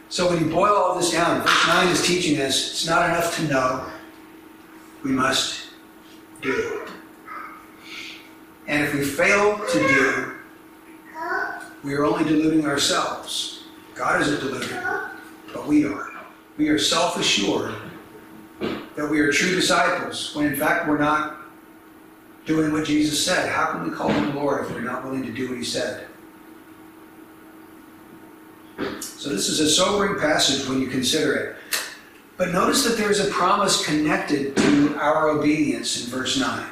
So, 0.08 0.30
when 0.30 0.42
you 0.42 0.50
boil 0.50 0.74
all 0.74 0.98
this 0.98 1.12
down, 1.12 1.42
verse 1.42 1.66
9 1.66 1.88
is 1.88 2.06
teaching 2.06 2.40
us 2.40 2.70
it's 2.70 2.86
not 2.86 3.10
enough 3.10 3.36
to 3.36 3.42
know, 3.48 3.86
we 5.04 5.10
must 5.10 5.70
do. 6.42 6.86
And 8.66 8.84
if 8.84 8.94
we 8.94 9.04
fail 9.04 9.58
to 9.58 9.78
do, 9.88 10.32
we 11.82 11.94
are 11.94 12.04
only 12.04 12.24
deluding 12.24 12.66
ourselves. 12.66 13.64
God 13.94 14.20
isn't 14.20 14.40
deluded, 14.40 14.76
but 15.52 15.66
we 15.66 15.84
are. 15.84 16.10
We 16.56 16.68
are 16.68 16.78
self 16.78 17.18
assured 17.18 17.74
that 18.60 19.08
we 19.08 19.20
are 19.20 19.32
true 19.32 19.54
disciples 19.54 20.34
when 20.34 20.46
in 20.46 20.56
fact 20.56 20.88
we're 20.88 20.98
not 20.98 21.36
doing 22.46 22.72
what 22.72 22.84
Jesus 22.84 23.24
said. 23.24 23.48
How 23.48 23.72
can 23.72 23.88
we 23.88 23.94
call 23.94 24.08
him 24.08 24.34
Lord 24.34 24.64
if 24.64 24.72
we're 24.72 24.80
not 24.80 25.04
willing 25.04 25.24
to 25.24 25.32
do 25.32 25.48
what 25.48 25.58
he 25.58 25.64
said? 25.64 26.06
So 29.00 29.28
So 29.28 29.34
this 29.34 29.50
is 29.50 29.60
a 29.60 29.68
sobering 29.68 30.18
passage 30.18 30.66
when 30.66 30.80
you 30.80 30.86
consider 30.86 31.34
it. 31.34 31.56
But 32.38 32.52
notice 32.52 32.84
that 32.84 32.96
there 32.96 33.10
is 33.10 33.18
a 33.18 33.30
promise 33.30 33.84
connected 33.84 34.56
to 34.56 34.96
our 34.96 35.28
obedience 35.28 36.04
in 36.04 36.10
verse 36.10 36.38
9. 36.38 36.66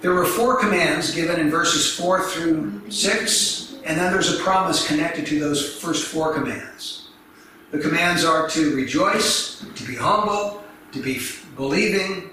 There 0.00 0.14
were 0.14 0.24
four 0.24 0.58
commands 0.58 1.14
given 1.14 1.38
in 1.38 1.50
verses 1.50 1.94
4 1.94 2.22
through 2.24 2.90
6, 2.90 3.74
and 3.84 4.00
then 4.00 4.10
there's 4.10 4.40
a 4.40 4.42
promise 4.42 4.88
connected 4.88 5.26
to 5.26 5.38
those 5.38 5.76
first 5.76 6.06
four 6.06 6.32
commands. 6.32 7.10
The 7.72 7.78
commands 7.78 8.24
are 8.24 8.48
to 8.48 8.74
rejoice, 8.74 9.66
to 9.74 9.86
be 9.86 9.94
humble, 9.94 10.64
to 10.92 11.02
be 11.02 11.20
believing, 11.56 12.30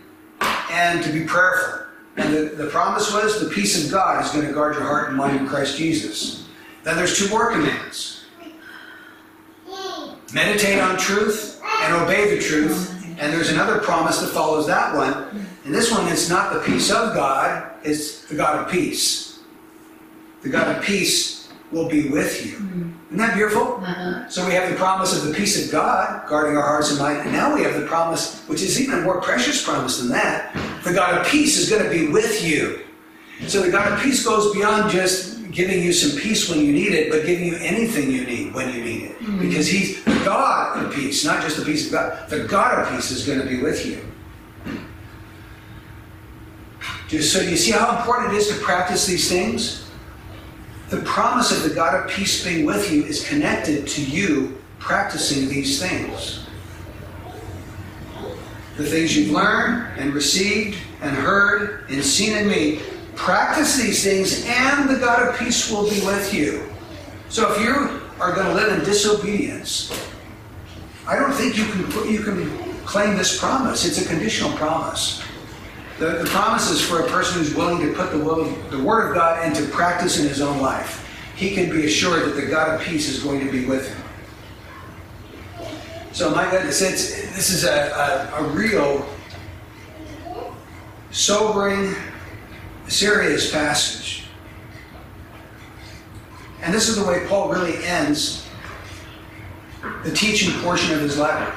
and 0.72 1.04
to 1.04 1.12
be 1.12 1.26
prayerful. 1.26 1.86
And 2.16 2.34
the, 2.34 2.56
the 2.56 2.68
promise 2.68 3.14
was 3.14 3.42
the 3.42 3.54
peace 3.54 3.84
of 3.84 3.92
God 3.92 4.26
is 4.26 4.32
going 4.32 4.48
to 4.48 4.54
guard 4.54 4.76
your 4.76 4.86
heart 4.86 5.10
and 5.10 5.18
mind 5.18 5.38
in 5.38 5.48
Christ 5.48 5.78
Jesus. 5.78 6.48
Then 6.84 6.96
there's 6.96 7.18
two 7.18 7.30
more 7.30 7.52
commands 7.52 8.17
meditate 10.34 10.80
on 10.80 10.98
truth 10.98 11.62
and 11.82 11.94
obey 11.94 12.36
the 12.36 12.42
truth. 12.42 12.94
And 13.20 13.34
there's 13.34 13.50
another 13.50 13.80
promise 13.80 14.22
that 14.22 14.28
follows 14.28 14.68
that 14.68 14.96
one. 14.96 15.48
And 15.66 15.74
this 15.74 15.92
one 15.92 16.08
is 16.08 16.30
not 16.30 16.54
the 16.54 16.60
peace 16.60 16.92
of 16.92 17.14
God, 17.14 17.72
it's 17.84 18.26
the 18.26 18.36
God 18.36 18.66
of 18.66 18.72
peace. 18.72 19.40
The 20.44 20.50
God 20.50 20.76
of 20.76 20.84
peace 20.84 21.50
will 21.72 21.90
be 21.90 22.10
with 22.10 22.46
you. 22.46 22.54
Isn't 23.08 23.18
that 23.18 23.36
beautiful? 23.36 23.76
Uh-huh. 23.78 24.30
So 24.30 24.46
we 24.46 24.54
have 24.54 24.70
the 24.70 24.76
promise 24.76 25.18
of 25.18 25.28
the 25.28 25.34
peace 25.34 25.66
of 25.66 25.72
God 25.72 26.28
guarding 26.28 26.56
our 26.58 26.64
hearts 26.64 26.90
and 26.90 27.00
mind. 27.00 27.20
And 27.22 27.32
now 27.32 27.54
we 27.56 27.64
have 27.64 27.80
the 27.80 27.86
promise, 27.86 28.42
which 28.48 28.62
is 28.62 28.80
even 28.80 29.00
a 29.00 29.02
more 29.02 29.22
precious 29.22 29.64
promise 29.64 30.00
than 30.00 30.10
that. 30.10 30.54
The 30.84 30.94
God 30.94 31.18
of 31.18 31.28
peace 31.28 31.58
is 31.58 31.70
going 31.70 31.84
to 31.84 31.90
be 31.90 32.08
with 32.08 32.44
you. 32.44 32.86
So 33.46 33.62
the 33.62 33.72
God 33.72 33.92
of 33.92 34.00
peace 34.00 34.26
goes 34.26 34.54
beyond 34.54 34.92
just 34.92 35.52
giving 35.52 35.82
you 35.84 35.94
some 35.94 36.20
peace 36.20 36.50
when 36.50 36.60
you 36.60 36.72
need 36.72 36.92
it, 36.92 37.12
but 37.12 37.26
giving 37.26 37.46
you 37.46 37.56
anything 37.58 38.12
you 38.12 38.26
need 38.26 38.54
when 38.54 38.74
you 38.74 38.84
need 38.84 39.04
it. 39.04 39.12
Hmm. 39.18 39.40
Because 39.40 39.68
He's 39.68 40.04
the 40.04 40.22
God 40.26 40.84
of 40.84 40.94
peace, 40.94 41.24
not 41.24 41.42
just 41.42 41.58
the 41.58 41.66
peace 41.66 41.88
of 41.88 41.94
God. 41.94 42.30
The 42.30 42.44
God 42.46 42.80
of 42.80 42.90
peace 42.94 43.12
is 43.12 43.26
going 43.26 43.40
to 43.40 43.46
be 43.46 43.62
with 43.62 43.86
you. 43.86 44.04
Just 47.08 47.32
so 47.32 47.40
you 47.40 47.56
see 47.56 47.72
how 47.72 47.98
important 47.98 48.34
it 48.34 48.38
is 48.38 48.50
to 48.50 48.56
practice 48.56 49.06
these 49.06 49.30
things? 49.30 49.90
The 50.90 51.02
promise 51.02 51.52
of 51.52 51.68
the 51.68 51.74
God 51.74 51.96
of 51.96 52.10
peace 52.10 52.44
being 52.44 52.66
with 52.66 52.92
you 52.92 53.04
is 53.04 53.28
connected 53.28 53.88
to 53.88 54.04
you 54.04 54.58
practicing 54.80 55.50
these 55.50 55.82
things. 55.82 56.46
The 58.78 58.86
things 58.86 59.16
you've 59.16 59.32
learned 59.32 60.00
and 60.00 60.14
received 60.14 60.78
and 61.02 61.16
heard 61.16 61.90
and 61.90 62.04
seen 62.04 62.38
in 62.38 62.48
me, 62.48 62.80
practice 63.18 63.76
these 63.76 64.04
things 64.04 64.46
and 64.48 64.90
the 64.90 64.98
God 64.98 65.28
of 65.28 65.38
peace 65.38 65.70
will 65.70 65.90
be 65.90 66.00
with 66.06 66.34
you. 66.34 66.70
So 67.30 67.52
if 67.52 67.62
you 67.62 68.02
are 68.22 68.34
going 68.34 68.48
to 68.48 68.54
live 68.54 68.78
in 68.78 68.86
disobedience, 68.86 69.92
I 71.06 71.18
don't 71.18 71.34
think 71.34 71.58
you 71.58 71.66
can 71.66 72.12
you 72.12 72.22
can 72.22 72.68
claim 72.86 73.18
this 73.18 73.38
promise. 73.38 73.86
It's 73.86 74.04
a 74.04 74.08
conditional 74.08 74.52
promise. 74.58 75.22
The, 76.00 76.20
the 76.24 76.26
promise 76.26 76.70
is 76.70 76.82
for 76.82 77.06
a 77.06 77.08
person 77.10 77.40
who's 77.40 77.56
willing 77.56 77.80
to 77.82 77.94
put 77.94 78.12
the, 78.12 78.20
will, 78.20 78.46
the 78.70 78.82
Word 78.82 79.10
of 79.10 79.16
God 79.16 79.46
into 79.46 79.68
practice 79.72 80.20
in 80.20 80.28
his 80.28 80.42
own 80.42 80.62
life. 80.62 81.04
He 81.36 81.56
can 81.56 81.70
be 81.70 81.86
assured 81.86 82.24
that 82.26 82.36
the 82.40 82.46
God 82.46 82.76
of 82.76 82.82
peace 82.82 83.10
is 83.10 83.24
going 83.24 83.46
to 83.46 83.52
be 83.52 83.66
with 83.66 83.88
him. 83.88 84.04
So, 86.12 86.32
my 86.32 86.50
goodness, 86.50 86.82
it's, 86.82 87.16
this 87.36 87.50
is 87.50 87.64
a, 87.64 88.32
a, 88.38 88.44
a 88.44 88.50
real 88.50 89.08
sobering, 91.12 91.96
serious 92.88 93.52
passage. 93.52 94.26
And 96.62 96.74
this 96.74 96.90
is 96.90 96.96
the 96.96 97.06
way 97.06 97.26
Paul 97.28 97.50
really 97.50 97.84
ends 97.86 98.48
the 100.04 100.12
teaching 100.12 100.60
portion 100.62 100.94
of 100.96 101.02
his 101.02 101.18
letter. 101.18 101.54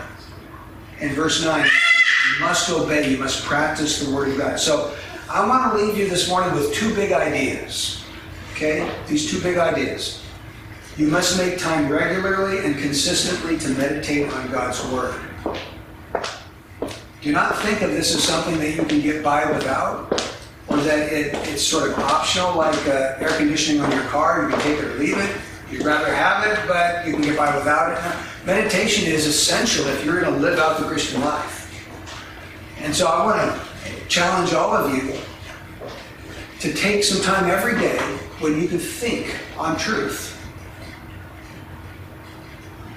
In 1.00 1.14
verse 1.14 1.42
9, 1.44 1.64
you 1.64 2.40
must 2.44 2.70
obey, 2.70 3.10
you 3.10 3.18
must 3.18 3.44
practice 3.44 4.04
the 4.04 4.14
Word 4.14 4.28
of 4.28 4.38
God. 4.38 4.60
So 4.60 4.94
I 5.28 5.46
want 5.46 5.72
to 5.72 5.84
leave 5.84 5.96
you 5.96 6.08
this 6.08 6.28
morning 6.28 6.54
with 6.54 6.74
two 6.74 6.94
big 6.94 7.12
ideas. 7.12 8.04
Okay? 8.52 8.90
These 9.08 9.30
two 9.30 9.40
big 9.40 9.56
ideas. 9.56 10.22
You 10.96 11.06
must 11.06 11.38
make 11.38 11.58
time 11.58 11.88
regularly 11.88 12.64
and 12.64 12.76
consistently 12.76 13.58
to 13.58 13.68
meditate 13.70 14.30
on 14.30 14.50
God's 14.50 14.84
Word. 14.92 15.18
Do 17.22 17.32
not 17.32 17.56
think 17.58 17.82
of 17.82 17.90
this 17.90 18.14
as 18.14 18.22
something 18.22 18.58
that 18.58 18.74
you 18.74 18.84
can 18.84 19.00
get 19.00 19.22
by 19.22 19.50
without, 19.50 20.20
or 20.70 20.76
that 20.76 21.12
it, 21.12 21.34
it's 21.48 21.62
sort 21.62 21.90
of 21.90 21.98
optional, 21.98 22.56
like 22.56 22.86
uh, 22.86 23.16
air 23.18 23.36
conditioning 23.36 23.82
on 23.82 23.90
your 23.90 24.04
car. 24.04 24.44
You 24.44 24.50
can 24.50 24.60
take 24.60 24.78
it 24.78 24.84
or 24.84 24.94
leave 24.94 25.18
it. 25.18 25.36
You'd 25.68 25.84
rather 25.84 26.14
have 26.14 26.46
it, 26.46 26.68
but 26.68 27.06
you 27.06 27.12
can 27.12 27.22
get 27.22 27.36
by 27.36 27.54
without 27.56 27.92
it. 27.92 28.46
Meditation 28.46 29.10
is 29.10 29.26
essential 29.26 29.86
if 29.88 30.04
you're 30.04 30.20
going 30.20 30.32
to 30.32 30.40
live 30.40 30.60
out 30.60 30.78
the 30.78 30.86
Christian 30.86 31.20
life. 31.22 31.66
And 32.78 32.94
so 32.94 33.06
I 33.06 33.24
want 33.24 33.40
to 33.40 34.06
challenge 34.06 34.52
all 34.52 34.72
of 34.72 34.94
you 34.94 35.12
to 36.60 36.72
take 36.72 37.02
some 37.02 37.20
time 37.22 37.50
every 37.50 37.74
day 37.74 37.98
when 38.38 38.60
you 38.60 38.68
can 38.68 38.78
think 38.78 39.36
on 39.58 39.76
truth. 39.76 40.36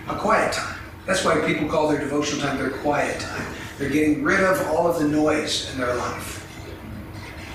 A 0.09 0.15
quiet 0.15 0.53
time. 0.53 0.80
That's 1.07 1.26
why 1.26 1.39
people 1.41 1.67
call 1.67 1.88
their 1.88 1.99
devotional 1.99 2.41
time 2.45 2.57
their 2.57 2.69
quiet 2.69 3.19
time. 3.19 3.45
They're 3.78 3.89
getting 3.89 4.24
rid 4.24 4.41
of 4.41 4.61
all 4.67 4.88
of 4.88 4.99
the 4.99 5.07
noise 5.07 5.71
in 5.74 5.80
their 5.80 5.95
life 5.95 6.32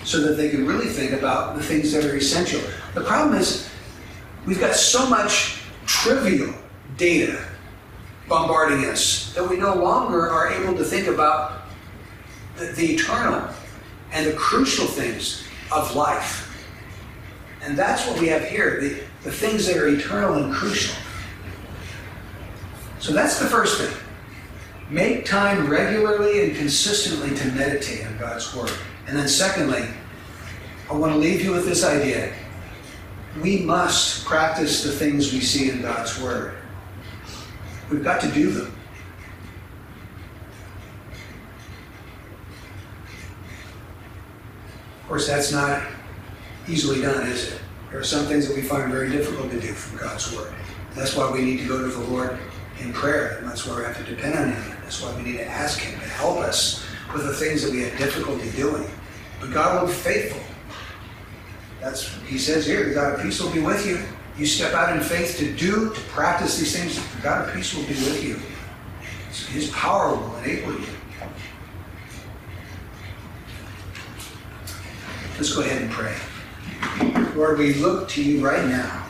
so 0.08 0.22
that 0.22 0.38
they 0.38 0.48
can 0.48 0.66
really 0.66 0.86
think 0.86 1.12
about 1.12 1.54
the 1.54 1.62
things 1.62 1.92
that 1.92 2.02
are 2.02 2.16
essential. 2.16 2.62
The 2.94 3.02
problem 3.02 3.38
is, 3.38 3.68
we've 4.46 4.58
got 4.58 4.74
so 4.74 5.06
much 5.06 5.60
trivial 5.84 6.54
data 6.96 7.44
bombarding 8.26 8.86
us 8.86 9.34
that 9.34 9.46
we 9.46 9.58
no 9.58 9.74
longer 9.74 10.30
are 10.30 10.50
able 10.50 10.74
to 10.78 10.82
think 10.82 11.08
about 11.08 11.64
the, 12.56 12.72
the 12.72 12.94
eternal 12.94 13.50
and 14.10 14.26
the 14.26 14.32
crucial 14.32 14.86
things 14.86 15.44
of 15.70 15.94
life. 15.94 16.66
And 17.60 17.76
that's 17.76 18.06
what 18.06 18.18
we 18.18 18.28
have 18.28 18.46
here 18.46 18.80
the, 18.80 19.02
the 19.24 19.32
things 19.32 19.66
that 19.66 19.76
are 19.76 19.88
eternal 19.88 20.42
and 20.42 20.54
crucial. 20.54 20.96
So 22.98 23.12
that's 23.12 23.38
the 23.38 23.46
first 23.46 23.78
thing. 23.78 23.94
Make 24.88 25.26
time 25.26 25.68
regularly 25.68 26.46
and 26.46 26.56
consistently 26.56 27.36
to 27.36 27.52
meditate 27.52 28.06
on 28.06 28.16
God's 28.16 28.56
Word. 28.56 28.72
And 29.08 29.16
then, 29.16 29.26
secondly, 29.26 29.84
I 30.90 30.92
want 30.92 31.14
to 31.14 31.18
leave 31.18 31.42
you 31.42 31.52
with 31.52 31.64
this 31.64 31.82
idea. 31.82 32.34
We 33.42 33.60
must 33.60 34.26
practice 34.26 34.84
the 34.84 34.92
things 34.92 35.32
we 35.32 35.40
see 35.40 35.70
in 35.70 35.80
God's 35.80 36.20
Word. 36.20 36.58
We've 37.90 38.04
got 38.04 38.20
to 38.20 38.28
do 38.28 38.50
them. 38.50 38.74
Of 45.00 45.08
course, 45.08 45.26
that's 45.26 45.52
not 45.52 45.82
easily 46.68 47.00
done, 47.00 47.26
is 47.28 47.52
it? 47.52 47.60
There 47.90 47.98
are 47.98 48.04
some 48.04 48.26
things 48.26 48.46
that 48.46 48.54
we 48.54 48.60
find 48.60 48.92
very 48.92 49.08
difficult 49.08 49.50
to 49.50 49.58
do 49.58 49.72
from 49.72 50.00
God's 50.00 50.36
Word. 50.36 50.52
That's 50.94 51.16
why 51.16 51.30
we 51.30 51.40
need 51.40 51.60
to 51.60 51.66
go 51.66 51.78
to 51.78 51.88
the 51.88 52.10
Lord 52.10 52.38
in 52.78 52.92
prayer, 52.92 53.38
and 53.38 53.48
that's 53.48 53.66
why 53.66 53.78
we 53.78 53.84
have 53.84 53.96
to 53.96 54.04
depend 54.04 54.38
on 54.38 54.52
Him. 54.52 54.76
That's 54.82 55.02
why 55.02 55.16
we 55.16 55.22
need 55.22 55.38
to 55.38 55.46
ask 55.46 55.78
Him 55.78 55.98
to 55.98 56.06
help 56.06 56.36
us 56.40 56.84
with 57.14 57.24
the 57.24 57.32
things 57.32 57.62
that 57.62 57.72
we 57.72 57.84
have 57.84 57.96
difficulty 57.96 58.50
doing. 58.50 58.86
But 59.40 59.52
God 59.52 59.80
will 59.80 59.88
be 59.88 59.94
faithful. 59.94 60.40
That's 61.80 62.14
He 62.24 62.38
says 62.38 62.66
here, 62.66 62.92
God 62.92 63.14
of 63.14 63.22
peace 63.22 63.40
will 63.40 63.52
be 63.52 63.60
with 63.60 63.86
you. 63.86 64.00
You 64.36 64.46
step 64.46 64.72
out 64.72 64.96
in 64.96 65.02
faith 65.02 65.36
to 65.38 65.52
do, 65.52 65.92
to 65.92 66.00
practice 66.12 66.58
these 66.58 66.76
things, 66.76 67.00
God 67.22 67.48
of 67.48 67.54
peace 67.54 67.74
will 67.74 67.82
be 67.82 67.94
with 67.94 68.22
you. 68.22 68.38
His 69.52 69.70
power 69.70 70.14
will 70.14 70.36
enable 70.38 70.72
you. 70.72 70.86
Let's 75.36 75.54
go 75.54 75.60
ahead 75.60 75.82
and 75.82 75.90
pray. 75.90 76.16
Lord, 77.36 77.58
we 77.58 77.74
look 77.74 78.08
to 78.10 78.22
you 78.22 78.44
right 78.44 78.66
now 78.66 79.06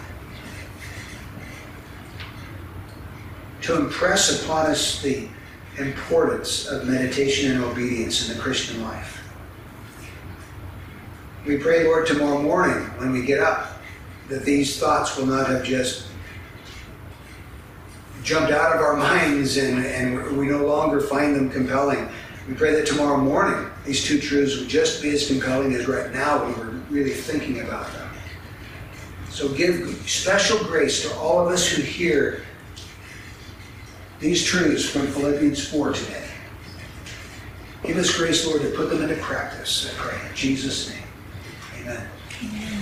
to 3.63 3.77
impress 3.77 4.43
upon 4.43 4.67
us 4.67 5.03
the 5.03 5.29
importance 5.79 6.67
of 6.67 6.87
meditation 6.87 7.53
and 7.53 7.65
obedience 7.65 8.29
in 8.29 8.37
the 8.37 8.43
Christian 8.43 8.83
life. 8.83 9.18
We 11.49 11.57
pray, 11.57 11.85
Lord, 11.85 12.07
tomorrow 12.07 12.43
morning 12.43 12.77
when 12.99 13.11
we 13.11 13.23
get 13.23 13.41
up, 13.41 13.81
that 14.29 14.45
these 14.45 14.79
thoughts 14.79 15.17
will 15.17 15.25
not 15.25 15.47
have 15.47 15.65
just 15.65 16.07
jumped 18.23 18.53
out 18.53 18.77
of 18.77 18.83
our 18.83 18.97
minds 18.99 19.57
and, 19.57 19.83
and 19.83 20.37
we 20.37 20.47
no 20.47 20.67
longer 20.67 21.01
find 21.01 21.35
them 21.35 21.49
compelling. 21.49 22.07
We 22.47 22.53
pray 22.53 22.75
that 22.75 22.87
tomorrow 22.87 23.17
morning 23.17 23.71
these 23.87 24.05
two 24.05 24.21
truths 24.21 24.59
will 24.59 24.67
just 24.67 25.01
be 25.01 25.09
as 25.09 25.27
compelling 25.27 25.73
as 25.73 25.89
right 25.89 26.13
now 26.13 26.45
when 26.45 26.59
we're 26.59 26.81
really 26.91 27.15
thinking 27.15 27.61
about 27.63 27.91
them. 27.95 28.11
So 29.31 29.49
give 29.49 30.03
special 30.07 30.63
grace 30.65 31.09
to 31.09 31.17
all 31.17 31.41
of 31.41 31.51
us 31.51 31.67
who 31.67 31.81
hear 31.81 32.43
these 34.21 34.45
truths 34.45 34.87
from 34.87 35.07
Philippians 35.07 35.67
4 35.67 35.95
today. 35.95 36.29
Give 37.85 37.97
us 37.97 38.15
grace, 38.15 38.47
Lord, 38.47 38.61
to 38.61 38.69
put 38.73 38.91
them 38.91 39.01
into 39.01 39.17
practice, 39.23 39.91
I 39.91 39.99
pray. 39.99 40.29
In 40.29 40.37
Jesus' 40.37 40.91
name, 40.91 40.98
amen. 41.89 42.78